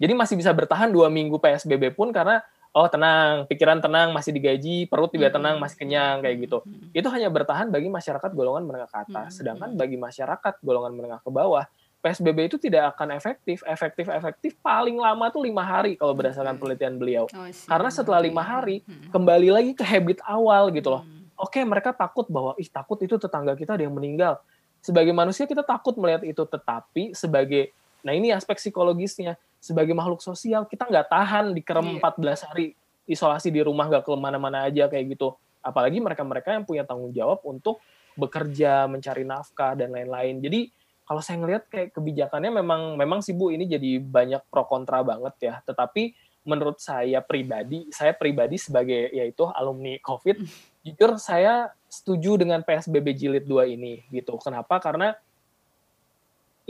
[0.00, 2.40] Jadi masih bisa bertahan dua minggu PSBB pun karena
[2.70, 6.58] oh tenang, pikiran tenang, masih digaji, perut juga tenang, masih kenyang kayak gitu.
[6.94, 9.42] Itu hanya bertahan bagi masyarakat golongan menengah ke atas.
[9.42, 11.66] Sedangkan bagi masyarakat golongan menengah ke bawah,
[12.00, 13.60] PSBB itu tidak akan efektif.
[13.64, 17.24] Efektif-efektif paling lama tuh lima hari kalau berdasarkan penelitian beliau.
[17.30, 18.80] Oh, Karena setelah lima hari
[19.12, 21.04] kembali lagi ke habit awal gitu loh.
[21.36, 24.40] Oke, mereka takut bahwa ih takut itu tetangga kita ada yang meninggal.
[24.80, 30.64] Sebagai manusia kita takut melihat itu, tetapi sebagai nah ini aspek psikologisnya sebagai makhluk sosial
[30.64, 32.32] kita nggak tahan dikerem yeah.
[32.32, 32.66] 14 hari
[33.04, 37.44] isolasi di rumah nggak ke mana-mana aja kayak gitu apalagi mereka-mereka yang punya tanggung jawab
[37.44, 37.84] untuk
[38.16, 40.72] bekerja mencari nafkah dan lain-lain jadi
[41.10, 45.34] kalau saya ngelihat kayak kebijakannya memang memang sih bu ini jadi banyak pro kontra banget
[45.42, 46.14] ya tetapi
[46.46, 50.38] menurut saya pribadi saya pribadi sebagai yaitu alumni covid
[50.86, 55.18] jujur saya setuju dengan PSBB jilid 2 ini gitu kenapa karena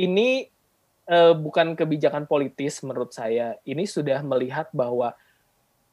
[0.01, 0.49] ini
[1.11, 3.61] uh, bukan kebijakan politis menurut saya.
[3.67, 5.13] Ini sudah melihat bahwa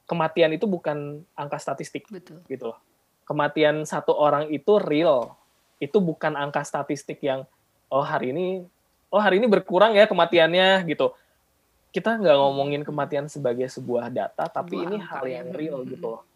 [0.07, 2.39] kematian itu bukan angka statistik, Betul.
[2.47, 2.79] gitu loh.
[3.27, 5.35] Kematian satu orang itu real,
[5.83, 7.43] itu bukan angka statistik yang
[7.91, 8.63] oh hari ini
[9.11, 11.13] oh hari ini berkurang ya kematiannya gitu.
[11.91, 16.27] Kita nggak ngomongin kematian sebagai sebuah data, tapi ini hal yang real gitu loh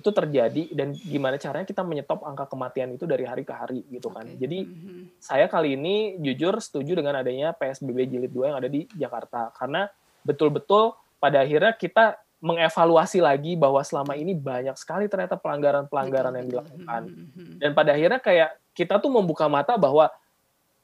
[0.00, 4.08] itu terjadi dan gimana caranya kita menyetop angka kematian itu dari hari ke hari gitu
[4.08, 4.24] kan.
[4.24, 4.40] Okay.
[4.40, 5.20] Jadi mm-hmm.
[5.20, 9.92] saya kali ini jujur setuju dengan adanya PSBB jilid 2 yang ada di Jakarta karena
[10.24, 17.02] betul-betul pada akhirnya kita mengevaluasi lagi bahwa selama ini banyak sekali ternyata pelanggaran-pelanggaran yang dilakukan.
[17.12, 17.60] Mm-hmm.
[17.60, 20.08] Dan pada akhirnya kayak kita tuh membuka mata bahwa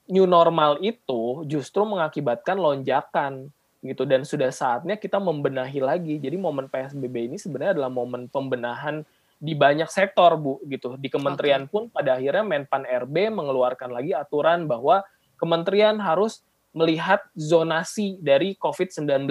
[0.06, 3.50] new normal itu justru mengakibatkan lonjakan
[3.84, 6.14] gitu dan sudah saatnya kita membenahi lagi.
[6.18, 10.96] Jadi momen PSBB ini sebenarnya adalah momen pembenahan di banyak sektor Bu gitu.
[10.96, 11.72] Di kementerian okay.
[11.72, 15.04] pun pada akhirnya Menpan RB mengeluarkan lagi aturan bahwa
[15.36, 16.42] kementerian harus
[16.72, 19.28] melihat zonasi dari COVID-19.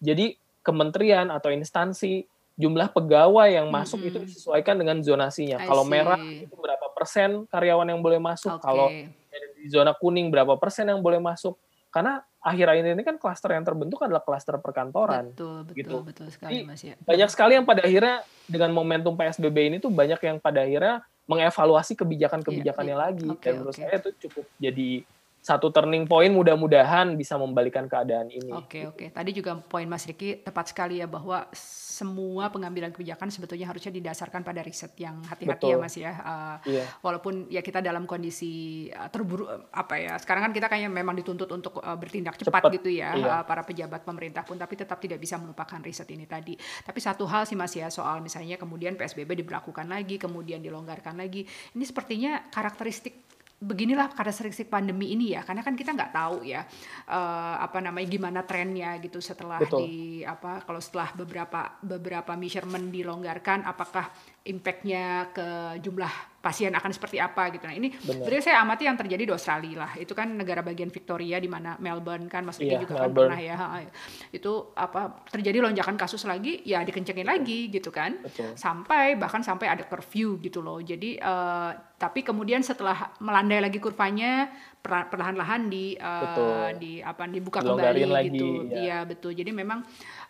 [0.00, 2.26] Jadi kementerian atau instansi
[2.56, 4.10] jumlah pegawai yang masuk mm -hmm.
[4.12, 5.60] itu disesuaikan dengan zonasinya.
[5.60, 8.64] Kalau merah itu berapa persen karyawan yang boleh masuk, okay.
[8.64, 8.88] kalau
[9.66, 11.58] di zona kuning berapa persen yang boleh masuk.
[11.90, 15.34] Karena akhir-akhir ini kan klaster yang terbentuk adalah klaster perkantoran.
[15.34, 15.96] Betul, betul, gitu.
[16.06, 16.94] betul sekali Mas ya.
[17.02, 21.98] Banyak sekali yang pada akhirnya dengan momentum PSBB ini tuh banyak yang pada akhirnya mengevaluasi
[21.98, 23.06] kebijakan-kebijakannya iya, iya.
[23.10, 23.28] lagi.
[23.34, 23.82] Okay, Dan menurut okay.
[23.82, 24.88] saya itu cukup jadi
[25.46, 28.50] satu turning point mudah-mudahan bisa membalikan keadaan ini.
[28.50, 28.96] Oke okay, oke.
[28.98, 29.08] Okay.
[29.14, 34.42] Tadi juga poin Mas Riki tepat sekali ya bahwa semua pengambilan kebijakan sebetulnya harusnya didasarkan
[34.42, 36.12] pada riset yang hati-hati ya Mas ya.
[36.18, 36.86] Uh, yeah.
[36.98, 40.18] Walaupun ya kita dalam kondisi uh, terburu apa ya.
[40.18, 43.26] Sekarang kan kita kayaknya memang dituntut untuk uh, bertindak cepat, cepat gitu ya iya.
[43.38, 46.58] uh, para pejabat pemerintah pun tapi tetap tidak bisa melupakan riset ini tadi.
[46.58, 51.46] Tapi satu hal sih Mas ya soal misalnya kemudian PSBB diberlakukan lagi, kemudian dilonggarkan lagi.
[51.46, 53.25] Ini sepertinya karakteristik
[53.56, 56.60] beginilah karakteristik pandemi ini ya karena kan kita nggak tahu ya
[57.08, 59.80] uh, apa namanya gimana trennya gitu setelah Betul.
[59.80, 64.12] di apa kalau setelah beberapa beberapa measurement dilonggarkan apakah
[64.44, 67.66] impactnya ke jumlah pasien akan seperti apa gitu.
[67.66, 69.92] Nah ini sebenarnya saya amati yang terjadi di Australia lah.
[69.98, 73.34] Itu kan negara bagian Victoria di mana Melbourne kan Mas Diki yeah, juga kan Melbourne.
[73.34, 73.90] kan pernah ya.
[74.30, 78.22] Itu apa terjadi lonjakan kasus lagi ya dikencengin lagi gitu kan.
[78.22, 78.54] Betul.
[78.54, 80.78] Sampai bahkan sampai ada curfew gitu loh.
[80.78, 84.46] Jadi uh, tapi kemudian setelah melandai lagi kurvanya
[84.86, 88.70] perlahan-lahan di uh, di apa dibuka kembali lagi, gitu.
[88.70, 89.34] Iya ya, betul.
[89.34, 89.82] Jadi memang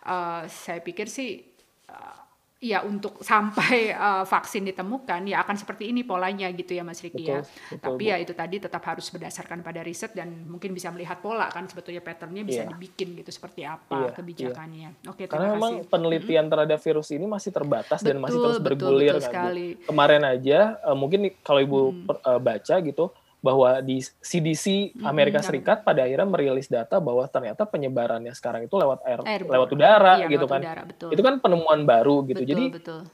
[0.09, 1.45] uh, saya pikir sih
[1.93, 2.16] uh,
[2.57, 7.29] ya untuk sampai uh, vaksin ditemukan ya akan seperti ini polanya gitu ya Mas Riki
[7.29, 7.45] ya.
[7.45, 11.49] Betul, Tapi ya itu tadi tetap harus berdasarkan pada riset dan mungkin bisa melihat pola
[11.53, 12.71] kan sebetulnya patternnya bisa yeah.
[12.73, 14.89] dibikin gitu seperti apa yeah, kebijakannya.
[14.97, 15.11] Yeah.
[15.13, 16.51] Oke, Karena memang penelitian hmm.
[16.57, 19.51] terhadap virus ini masih terbatas betul, dan masih terus bergulir betul, betul kan.
[19.85, 22.25] Kemarin aja uh, mungkin kalau Ibu hmm.
[22.25, 23.05] uh, baca gitu
[23.37, 28.73] bahwa di CDC Amerika hmm, Serikat pada akhirnya merilis data bahwa ternyata penyebarannya sekarang itu
[28.73, 30.61] lewat air, air lewat udara iya, gitu lewat kan.
[30.65, 31.09] Udara, betul.
[31.13, 32.41] Itu kan penemuan baru gitu.
[32.41, 32.65] Betul, Jadi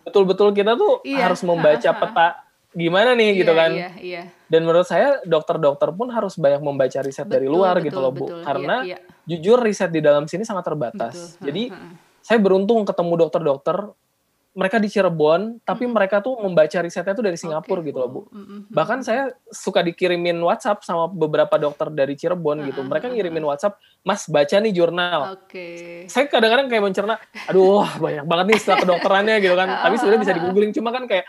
[0.07, 2.01] betul-betul kita tuh iya, harus membaca ha, ha.
[2.01, 2.27] peta
[2.73, 3.71] gimana nih iya, gitu kan.
[3.71, 4.23] Iya, iya.
[4.47, 8.11] Dan menurut saya dokter-dokter pun harus banyak membaca riset betul, dari luar betul, gitu loh,
[8.15, 8.25] Bu.
[8.25, 9.27] Betul, Karena iya, iya.
[9.27, 11.37] jujur riset di dalam sini sangat terbatas.
[11.37, 11.87] Betul, Jadi ha, ha.
[12.23, 13.77] saya beruntung ketemu dokter-dokter
[14.53, 15.93] mereka di Cirebon, tapi hmm.
[15.97, 17.89] mereka tuh membaca risetnya tuh dari Singapura okay.
[17.89, 18.21] gitu loh, Bu.
[18.29, 18.69] Hmm.
[18.69, 22.67] Bahkan saya suka dikirimin WhatsApp sama beberapa dokter dari Cirebon hmm.
[22.69, 22.81] gitu.
[22.85, 25.49] Mereka ngirimin WhatsApp, "Mas, baca nih jurnal." Oke.
[25.49, 25.77] Okay.
[26.05, 27.17] Saya kadang-kadang kayak mencerna,
[27.49, 29.69] aduh, banyak banget nih istilah kedokterannya gitu kan.
[29.73, 31.25] tapi sebenarnya bisa di-googling, cuma kan kayak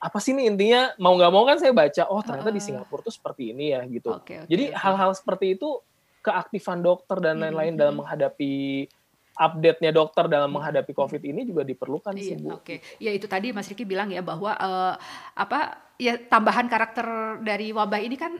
[0.00, 3.12] apa sih nih intinya mau nggak mau kan saya baca oh ternyata di Singapura tuh
[3.12, 5.84] seperti ini ya gitu okay, okay, jadi hal-hal seperti itu
[6.24, 7.80] keaktifan dokter dan lain-lain hmm.
[7.80, 8.88] dalam menghadapi
[9.36, 12.56] update-nya dokter dalam menghadapi COVID ini juga diperlukan iya, sih Bu.
[12.56, 12.78] Oke, okay.
[12.96, 14.96] ya itu tadi Mas Riki bilang ya bahwa uh,
[15.36, 18.36] apa ya tambahan karakter dari wabah ini kan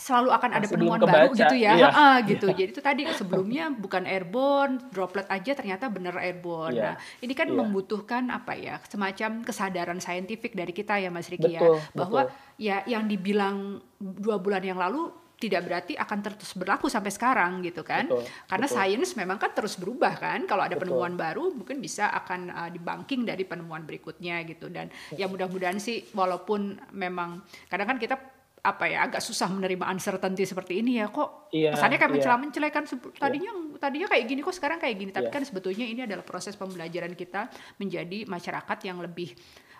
[0.00, 1.88] selalu akan ada penemuan baru gitu ya, iya.
[1.92, 2.48] ha, gitu.
[2.48, 2.56] Iya.
[2.56, 6.72] Jadi itu tadi sebelumnya bukan airborne, droplet aja ternyata benar airborne.
[6.72, 6.82] Iya.
[6.88, 7.56] Nah, ini kan iya.
[7.60, 11.60] membutuhkan apa ya, semacam kesadaran saintifik dari kita ya, Mas Riki ya,
[11.92, 12.56] bahwa betul.
[12.56, 17.80] ya yang dibilang dua bulan yang lalu tidak berarti akan terus berlaku sampai sekarang gitu
[17.80, 18.76] kan betul, karena betul.
[18.76, 20.92] sains memang kan terus berubah kan kalau ada betul.
[20.92, 26.12] penemuan baru mungkin bisa akan uh, dibangking dari penemuan berikutnya gitu dan ya mudah-mudahan sih
[26.12, 27.40] walaupun memang
[27.72, 28.20] kadang kan kita
[28.60, 32.36] apa ya agak susah menerima uncertainty seperti ini ya kok iya, kesannya kayak iya.
[32.36, 32.84] mencela kan
[33.16, 33.78] tadinya iya.
[33.80, 35.34] tadinya kayak gini kok sekarang kayak gini tapi iya.
[35.40, 37.48] kan sebetulnya ini adalah proses pembelajaran kita
[37.80, 39.32] menjadi masyarakat yang lebih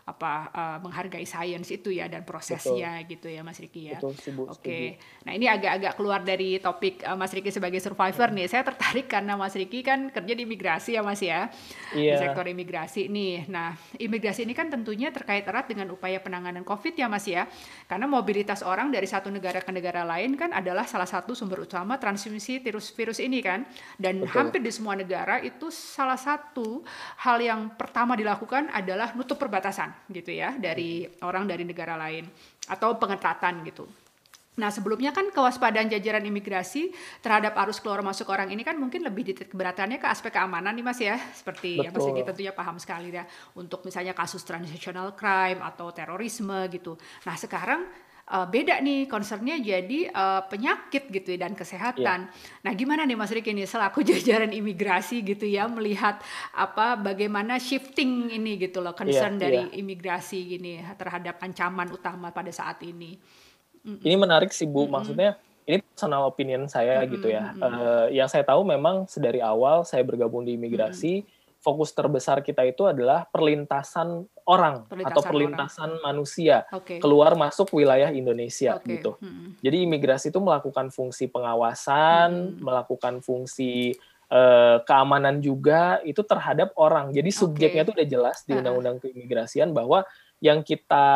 [0.08, 3.10] apa uh, menghargai sains itu ya dan prosesnya Betul.
[3.14, 3.98] gitu ya Mas Riki ya.
[4.00, 4.24] Oke.
[4.48, 4.84] Okay.
[5.28, 8.36] Nah, ini agak-agak keluar dari topik uh, Mas Riki sebagai survivor hmm.
[8.40, 8.46] nih.
[8.48, 11.52] Saya tertarik karena Mas Riki kan kerja di imigrasi ya Mas ya.
[11.92, 12.16] Iya.
[12.16, 13.46] Di sektor imigrasi nih.
[13.52, 17.46] Nah, imigrasi ini kan tentunya terkait erat dengan upaya penanganan Covid ya Mas ya.
[17.86, 22.00] Karena mobilitas orang dari satu negara ke negara lain kan adalah salah satu sumber utama
[22.00, 23.68] transmisi virus-virus ini kan.
[24.00, 24.32] Dan Betul.
[24.32, 26.82] hampir di semua negara itu salah satu
[27.22, 32.26] hal yang pertama dilakukan adalah nutup perbatasan gitu ya dari orang dari negara lain
[32.68, 33.84] atau pengetatan gitu.
[34.60, 36.92] Nah sebelumnya kan kewaspadaan jajaran imigrasi
[37.24, 40.84] terhadap arus keluar masuk orang ini kan mungkin lebih titik keberatannya ke aspek keamanan nih
[40.84, 42.12] mas ya seperti Betul.
[42.12, 43.24] yang kita tentunya paham sekali ya
[43.56, 46.98] untuk misalnya kasus transnational crime atau terorisme gitu.
[47.24, 47.88] Nah sekarang
[48.30, 52.30] uh, beda nih concernnya jadi uh, penyakit gitu dan kesehatan.
[52.30, 52.62] Yeah.
[52.62, 56.22] Nah gimana nih Mas Riki ini selaku jajaran imigrasi gitu ya melihat
[56.54, 59.80] apa bagaimana shifting ini gitu loh concern yeah, dari yeah.
[59.82, 63.18] imigrasi gini terhadap ancaman utama pada saat ini.
[63.82, 64.06] Mm -mm.
[64.06, 64.92] Ini menarik sih Bu, mm -mm.
[64.94, 65.30] maksudnya
[65.66, 67.12] ini personal opinion saya mm -hmm.
[67.18, 67.44] gitu ya.
[67.50, 67.74] Mm -hmm.
[67.74, 71.20] uh, yang saya tahu memang sedari awal saya bergabung di imigrasi.
[71.20, 76.02] Mm -hmm fokus terbesar kita itu adalah perlintasan orang perlintasan atau perlintasan orang.
[76.02, 76.96] manusia okay.
[76.98, 78.96] keluar masuk wilayah Indonesia okay.
[78.98, 79.20] gitu.
[79.20, 79.54] Hmm.
[79.60, 82.64] Jadi imigrasi itu melakukan fungsi pengawasan, hmm.
[82.64, 83.92] melakukan fungsi
[84.32, 87.12] uh, keamanan juga itu terhadap orang.
[87.12, 87.98] Jadi subjeknya itu okay.
[88.00, 90.08] udah jelas di Undang-Undang Keimigrasian bahwa
[90.40, 91.06] yang kita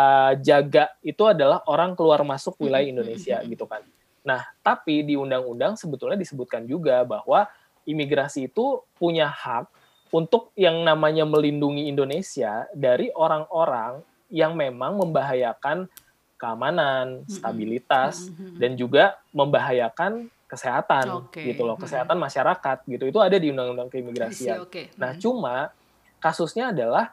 [0.45, 3.49] jaga itu adalah orang keluar masuk wilayah Indonesia hmm.
[3.49, 3.81] gitu kan.
[4.25, 7.45] Nah, tapi di undang-undang sebetulnya disebutkan juga bahwa
[7.85, 9.69] imigrasi itu punya hak
[10.15, 13.99] untuk yang namanya melindungi Indonesia dari orang-orang
[14.31, 15.91] yang memang membahayakan
[16.39, 21.51] keamanan, stabilitas, dan juga membahayakan kesehatan okay.
[21.51, 23.11] gitu loh, kesehatan masyarakat gitu.
[23.11, 24.71] Itu ada di Undang-Undang Keimigrasian.
[24.71, 24.95] Okay.
[24.95, 25.75] Nah, cuma
[26.23, 27.11] kasusnya adalah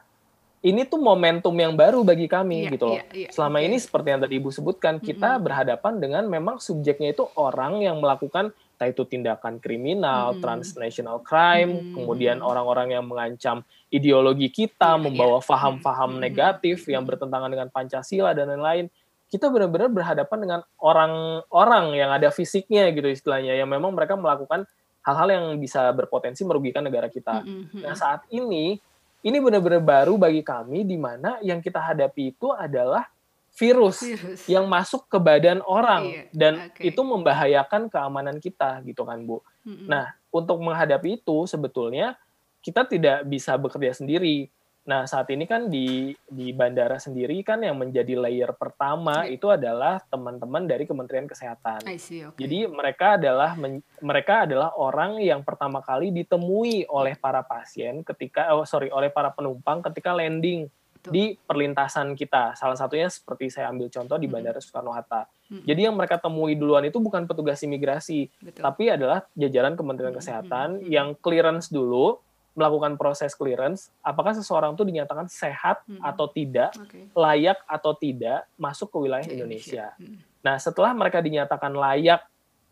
[0.62, 2.98] ini tuh momentum yang baru bagi kami yeah, gitu loh.
[3.02, 3.66] Yeah, yeah, Selama okay.
[3.66, 5.44] ini seperti yang tadi Ibu sebutkan, kita mm -hmm.
[5.50, 10.42] berhadapan dengan memang subjeknya itu orang yang melakukan entah itu tindakan kriminal, hmm.
[10.42, 11.94] transnational crime, hmm.
[11.94, 13.62] kemudian orang-orang yang mengancam
[13.94, 16.20] ideologi kita, yeah, membawa faham-faham hmm.
[16.26, 18.90] negatif yang bertentangan dengan Pancasila dan lain-lain.
[19.30, 24.66] Kita benar-benar berhadapan dengan orang-orang yang ada fisiknya gitu istilahnya, yang memang mereka melakukan
[25.06, 27.46] hal-hal yang bisa berpotensi merugikan negara kita.
[27.46, 27.70] Hmm.
[27.70, 28.82] Nah saat ini,
[29.22, 33.06] ini benar-benar baru bagi kami di mana yang kita hadapi itu adalah
[33.52, 36.88] virus, virus yang masuk ke badan orang iya, dan okay.
[36.88, 39.44] itu membahayakan keamanan kita gitu kan Bu.
[39.68, 39.88] Mm-hmm.
[39.92, 42.16] Nah untuk menghadapi itu sebetulnya
[42.64, 44.48] kita tidak bisa bekerja sendiri.
[44.88, 49.36] Nah saat ini kan di di bandara sendiri kan yang menjadi layer pertama yeah.
[49.36, 51.84] itu adalah teman-teman dari Kementerian Kesehatan.
[52.00, 52.48] See, okay.
[52.48, 58.48] Jadi mereka adalah men, mereka adalah orang yang pertama kali ditemui oleh para pasien ketika
[58.56, 60.72] oh sorry oleh para penumpang ketika landing
[61.10, 62.54] di perlintasan kita.
[62.54, 65.26] Salah satunya seperti saya ambil contoh di Bandara Soekarno Hatta.
[65.50, 65.64] Hmm.
[65.66, 68.62] Jadi yang mereka temui duluan itu bukan petugas imigrasi, Betul.
[68.62, 70.86] tapi adalah jajaran Kementerian Kesehatan hmm.
[70.86, 72.22] yang clearance dulu
[72.52, 76.04] melakukan proses clearance, apakah seseorang itu dinyatakan sehat hmm.
[76.04, 77.08] atau tidak, okay.
[77.16, 79.96] layak atau tidak masuk ke wilayah Indonesia.
[79.96, 80.20] Hmm.
[80.44, 82.20] Nah, setelah mereka dinyatakan layak,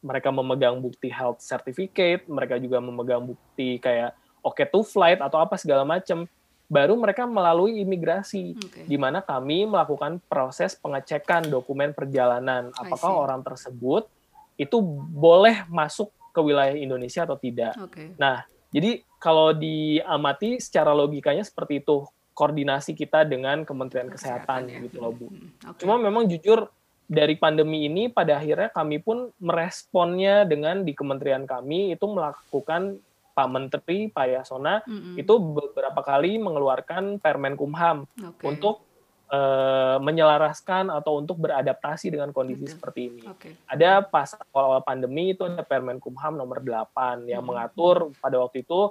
[0.04, 5.56] mereka memegang bukti health certificate, mereka juga memegang bukti kayak okay to flight atau apa
[5.60, 6.24] segala macam
[6.70, 8.86] baru mereka melalui imigrasi, okay.
[8.86, 14.06] di mana kami melakukan proses pengecekan dokumen perjalanan, apakah orang tersebut
[14.54, 14.78] itu
[15.10, 17.74] boleh masuk ke wilayah Indonesia atau tidak.
[17.90, 18.14] Okay.
[18.14, 22.06] Nah, jadi kalau diamati secara logikanya seperti itu.
[22.30, 24.84] koordinasi kita dengan Kementerian Kesehatan, Kesehatan ya.
[24.88, 25.28] gitu loh Bu.
[25.28, 25.84] Hmm, okay.
[25.84, 26.72] Cuma memang jujur
[27.04, 32.96] dari pandemi ini pada akhirnya kami pun meresponnya dengan di kementerian kami itu melakukan
[33.32, 35.14] Pak Menteri Pak Yasona mm-hmm.
[35.16, 38.44] itu beberapa kali mengeluarkan Permen Kumham okay.
[38.46, 38.84] untuk
[39.30, 42.72] uh, menyelaraskan atau untuk beradaptasi dengan kondisi okay.
[42.74, 43.22] seperti ini.
[43.38, 43.52] Okay.
[43.70, 47.46] Ada pas awal-awal pandemi itu ada Permen Kumham nomor 8 yang mm-hmm.
[47.46, 48.90] mengatur pada waktu itu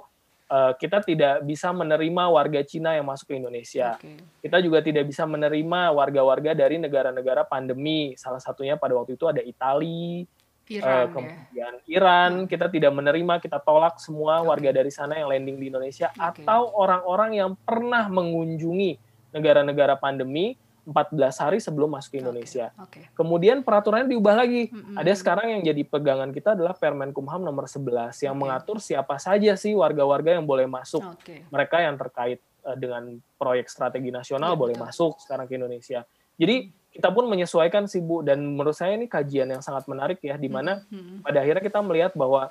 [0.50, 3.94] uh, kita tidak bisa menerima warga Cina yang masuk ke Indonesia.
[3.96, 4.18] Okay.
[4.42, 8.18] Kita juga tidak bisa menerima warga-warga dari negara-negara pandemi.
[8.18, 10.26] Salah satunya pada waktu itu ada Italia,
[10.70, 11.90] Iran, uh, kemudian ya.
[11.90, 12.30] Iran.
[12.46, 14.48] Kita tidak menerima, kita tolak semua okay.
[14.48, 16.46] warga dari sana yang landing di Indonesia okay.
[16.46, 18.94] atau orang-orang yang pernah mengunjungi
[19.34, 20.54] negara-negara pandemi
[20.86, 22.72] 14 hari sebelum masuk ke Indonesia.
[22.74, 23.04] Okay.
[23.06, 23.14] Okay.
[23.14, 24.72] Kemudian peraturannya diubah lagi.
[24.72, 24.96] Mm-hmm.
[24.96, 28.40] Ada sekarang yang jadi pegangan kita adalah Permen Kumham nomor 11 yang okay.
[28.40, 31.04] mengatur siapa saja sih warga-warga yang boleh masuk.
[31.20, 31.46] Okay.
[31.52, 34.86] Mereka yang terkait uh, dengan proyek strategi nasional yeah, boleh betul.
[34.88, 36.02] masuk sekarang ke Indonesia.
[36.40, 40.34] Jadi kita pun menyesuaikan sih Bu dan menurut saya ini kajian yang sangat menarik ya
[40.34, 41.22] di mana mm-hmm.
[41.22, 42.50] pada akhirnya kita melihat bahwa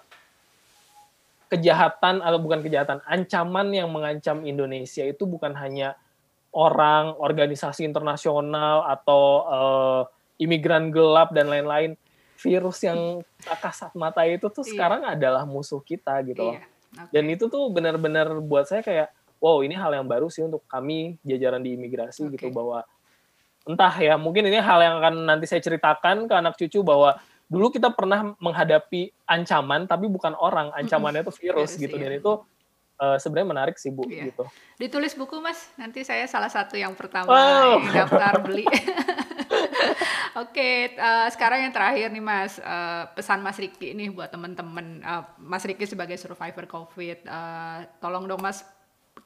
[1.50, 5.98] kejahatan atau bukan kejahatan, ancaman yang mengancam Indonesia itu bukan hanya
[6.54, 10.02] orang, organisasi internasional atau uh,
[10.38, 11.98] imigran gelap dan lain-lain.
[12.40, 14.72] Virus yang tak kasat mata itu tuh iya.
[14.72, 16.56] sekarang adalah musuh kita gitu loh.
[16.56, 16.64] Iya.
[16.64, 17.12] Okay.
[17.12, 19.12] Dan itu tuh benar-benar buat saya kayak
[19.44, 22.40] wow ini hal yang baru sih untuk kami jajaran di imigrasi okay.
[22.40, 22.88] gitu bahwa
[23.68, 27.74] entah ya mungkin ini hal yang akan nanti saya ceritakan ke anak cucu bahwa dulu
[27.74, 32.08] kita pernah menghadapi ancaman tapi bukan orang ancamannya itu virus gitu iya.
[32.08, 32.32] dan itu
[33.00, 34.30] uh, sebenarnya menarik sih Bu iya.
[34.30, 34.44] gitu.
[34.78, 37.82] Ditulis buku Mas, nanti saya salah satu yang pertama oh.
[37.90, 38.68] yang daftar beli.
[40.40, 44.30] Oke, okay, uh, eh, sekarang yang terakhir nih Mas, uh, pesan Mas Riki nih buat
[44.30, 45.02] teman-teman.
[45.02, 48.62] Uh, Mas Riki sebagai survivor COVID, uh, tolong dong Mas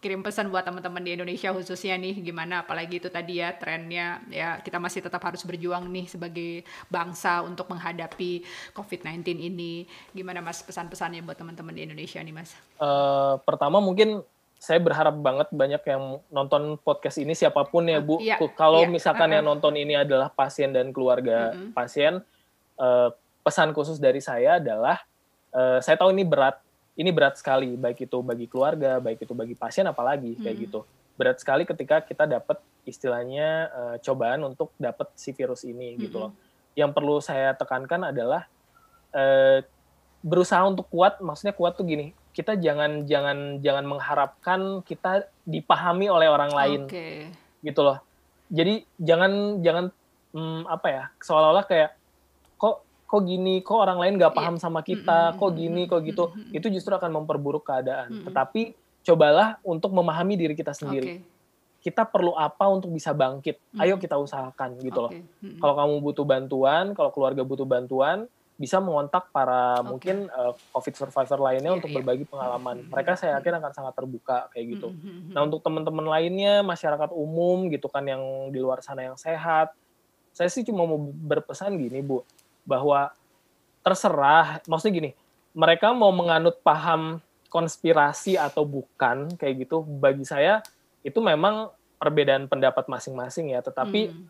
[0.04, 4.60] kirim pesan buat teman-teman di Indonesia khususnya nih gimana apalagi itu tadi ya trennya ya
[4.60, 8.44] kita masih tetap harus berjuang nih sebagai bangsa untuk menghadapi
[8.76, 12.52] COVID-19 ini gimana mas pesan-pesannya buat teman-teman di Indonesia nih mas?
[12.76, 14.20] Uh, pertama mungkin
[14.60, 18.20] saya berharap banget banyak yang nonton podcast ini siapa pun ya Bu.
[18.24, 19.36] Iya, Kalau iya, misalkan uh -huh.
[19.40, 21.72] yang nonton ini adalah pasien dan keluarga uh -huh.
[21.76, 22.24] pasien,
[22.80, 23.12] uh,
[23.44, 25.04] pesan khusus dari saya adalah
[25.52, 26.64] uh, saya tahu ini berat
[26.98, 30.66] ini berat sekali baik itu bagi keluarga baik itu bagi pasien apalagi kayak hmm.
[30.70, 30.80] gitu
[31.14, 36.00] berat sekali ketika kita dapat istilahnya uh, cobaan untuk dapat si virus ini hmm.
[36.10, 36.32] gitu loh
[36.74, 38.50] yang perlu saya tekankan adalah
[39.14, 39.62] uh,
[40.26, 46.28] berusaha untuk kuat maksudnya kuat tuh gini kita jangan jangan jangan mengharapkan kita dipahami oleh
[46.30, 47.30] orang lain okay.
[47.62, 48.02] gitu loh
[48.50, 49.86] jadi jangan jangan
[50.34, 51.94] hmm, apa ya seolah-olah kayak
[52.58, 52.82] kok
[53.14, 54.40] kok gini, kok orang lain nggak iya.
[54.42, 58.26] paham sama kita, kok gini, kok gitu, itu justru akan memperburuk keadaan.
[58.26, 58.74] Tetapi
[59.06, 61.22] cobalah untuk memahami diri kita sendiri.
[61.22, 61.30] Okay.
[61.84, 63.78] Kita perlu apa untuk bisa bangkit?
[63.78, 65.14] Ayo kita usahakan gitu loh.
[65.62, 68.26] Kalau kamu butuh bantuan, kalau keluarga butuh bantuan,
[68.58, 69.86] bisa mengontak para okay.
[69.86, 71.98] mungkin uh, COVID survivor lainnya yeah, untuk yeah.
[72.02, 72.86] berbagi pengalaman.
[72.90, 74.90] Mereka saya yakin akan sangat terbuka kayak gitu.
[75.36, 79.74] Nah untuk teman-teman lainnya, masyarakat umum gitu kan yang di luar sana yang sehat,
[80.34, 82.26] saya sih cuma mau berpesan gini bu,
[82.64, 83.12] bahwa
[83.84, 85.12] terserah, maksudnya gini,
[85.54, 87.20] mereka mau menganut paham
[87.52, 90.66] konspirasi atau bukan kayak gitu, bagi saya
[91.06, 91.70] itu memang
[92.02, 94.26] perbedaan pendapat masing-masing ya, tetapi hmm.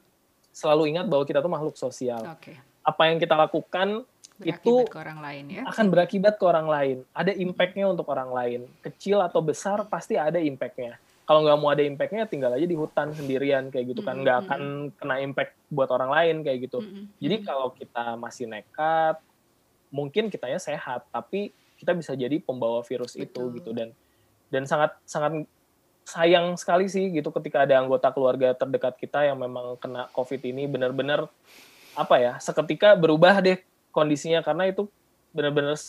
[0.51, 2.19] selalu ingat bahwa kita tuh makhluk sosial.
[2.37, 2.59] Okay.
[2.83, 4.03] Apa yang kita lakukan
[4.35, 5.61] berakibat itu ke orang lain ya.
[5.69, 6.97] akan berakibat ke orang lain.
[7.15, 11.83] Ada impactnya untuk orang lain, kecil atau besar pasti ada impactnya kalau nggak mau ada
[11.83, 14.19] impactnya tinggal aja di hutan sendirian kayak gitu kan.
[14.19, 14.61] Nggak akan
[14.99, 16.83] kena impact buat orang lain kayak gitu.
[17.23, 19.19] Jadi kalau kita masih nekat
[19.93, 23.23] mungkin kitanya sehat tapi kita bisa jadi pembawa virus Betul.
[23.55, 23.69] itu gitu.
[23.71, 23.95] Dan
[24.51, 25.47] dan sangat sangat
[26.03, 30.67] sayang sekali sih gitu ketika ada anggota keluarga terdekat kita yang memang kena covid ini
[30.67, 31.31] benar-benar
[31.95, 33.63] apa ya seketika berubah deh
[33.95, 34.43] kondisinya.
[34.43, 34.91] Karena itu
[35.31, 35.79] benar-benar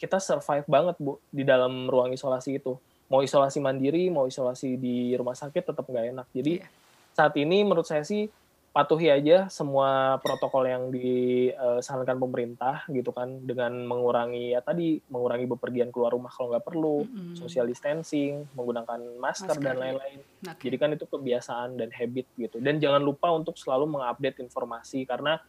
[0.00, 2.74] kita survive banget bu di dalam ruang isolasi itu
[3.10, 6.70] mau isolasi mandiri mau isolasi di rumah sakit tetap nggak enak jadi yeah.
[7.12, 8.30] saat ini menurut saya sih
[8.70, 15.90] patuhi aja semua protokol yang disarankan pemerintah gitu kan dengan mengurangi ya tadi mengurangi bepergian
[15.90, 17.34] keluar rumah kalau nggak perlu mm-hmm.
[17.34, 19.82] social distancing menggunakan masker, masker dan iya.
[19.82, 20.70] lain-lain okay.
[20.70, 25.42] jadi kan itu kebiasaan dan habit gitu dan jangan lupa untuk selalu mengupdate informasi karena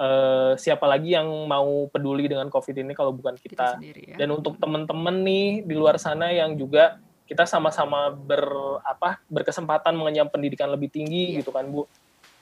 [0.00, 3.52] uh, siapa lagi yang mau peduli dengan COVID ini kalau bukan kita.
[3.52, 4.16] kita sendiri, ya.
[4.16, 6.96] Dan untuk teman-teman nih di luar sana yang juga
[7.28, 8.42] kita sama-sama ber
[8.82, 11.38] apa berkesempatan mengenyam pendidikan lebih tinggi yeah.
[11.44, 11.86] gitu kan Bu.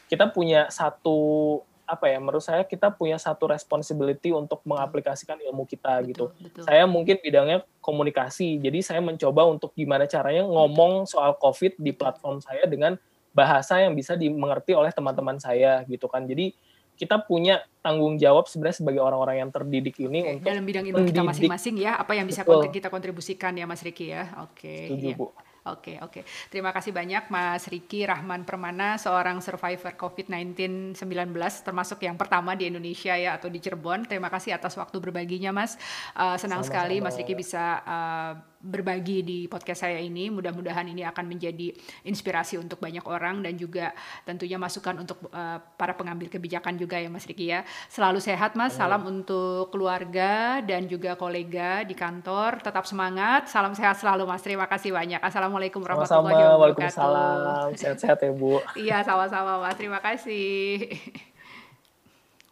[0.09, 6.01] Kita punya satu apa ya menurut saya kita punya satu responsibility untuk mengaplikasikan ilmu kita
[6.01, 6.25] betul, gitu.
[6.41, 6.63] Betul.
[6.65, 12.45] Saya mungkin bidangnya komunikasi, jadi saya mencoba untuk gimana caranya ngomong soal COVID di platform
[12.45, 13.01] saya dengan
[13.33, 16.29] bahasa yang bisa dimengerti oleh teman-teman saya gitu kan.
[16.29, 16.53] Jadi
[16.99, 21.05] kita punya tanggung jawab sebenarnya sebagai orang-orang yang terdidik ini Oke, untuk dalam bidang ilmu
[21.07, 22.75] kita masing-masing ya apa yang bisa Betul.
[22.75, 24.35] kita kontribusikan ya Mas Riki ya.
[24.43, 24.91] Oke.
[24.91, 25.17] Setuju, ya.
[25.17, 25.27] Bu.
[25.69, 26.25] Oke, oke.
[26.49, 32.73] Terima kasih banyak Mas Riki Rahman Permana, seorang survivor COVID-19 19, termasuk yang pertama di
[32.73, 34.09] Indonesia ya atau di Cirebon.
[34.09, 35.77] Terima kasih atas waktu berbaginya Mas.
[36.17, 36.65] Uh, senang Sama-sama.
[36.65, 40.29] sekali Mas Riki bisa uh, berbagi di podcast saya ini.
[40.29, 41.71] Mudah-mudahan ini akan menjadi
[42.03, 43.95] inspirasi untuk banyak orang dan juga
[44.27, 47.63] tentunya masukan untuk uh, para pengambil kebijakan juga ya Mas Riki ya.
[47.87, 48.75] Selalu sehat Mas.
[48.79, 52.63] Salam untuk keluarga dan juga kolega di kantor.
[52.63, 53.47] Tetap semangat.
[53.51, 54.43] Salam sehat selalu Mas.
[54.43, 55.23] Terima kasih banyak.
[55.23, 56.59] Assalamualaikum warahmatullahi wabarakatuh.
[56.59, 57.67] Waalaikumsalam.
[57.79, 58.59] Sehat-sehat ya Bu.
[58.75, 59.79] iya sama-sama Mas.
[59.79, 60.99] Terima kasih.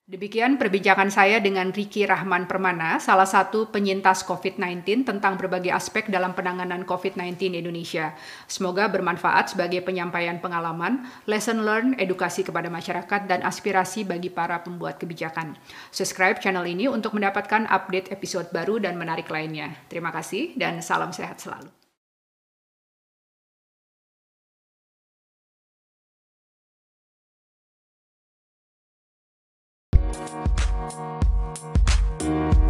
[0.07, 6.31] Demikian perbincangan saya dengan Riki Rahman Permana, salah satu penyintas COVID-19 tentang berbagai aspek dalam
[6.31, 8.15] penanganan COVID-19 di Indonesia.
[8.47, 15.03] Semoga bermanfaat sebagai penyampaian pengalaman, lesson learned, edukasi kepada masyarakat, dan aspirasi bagi para pembuat
[15.03, 15.59] kebijakan.
[15.91, 19.75] Subscribe channel ini untuk mendapatkan update episode baru dan menarik lainnya.
[19.91, 21.76] Terima kasih dan salam sehat selalu.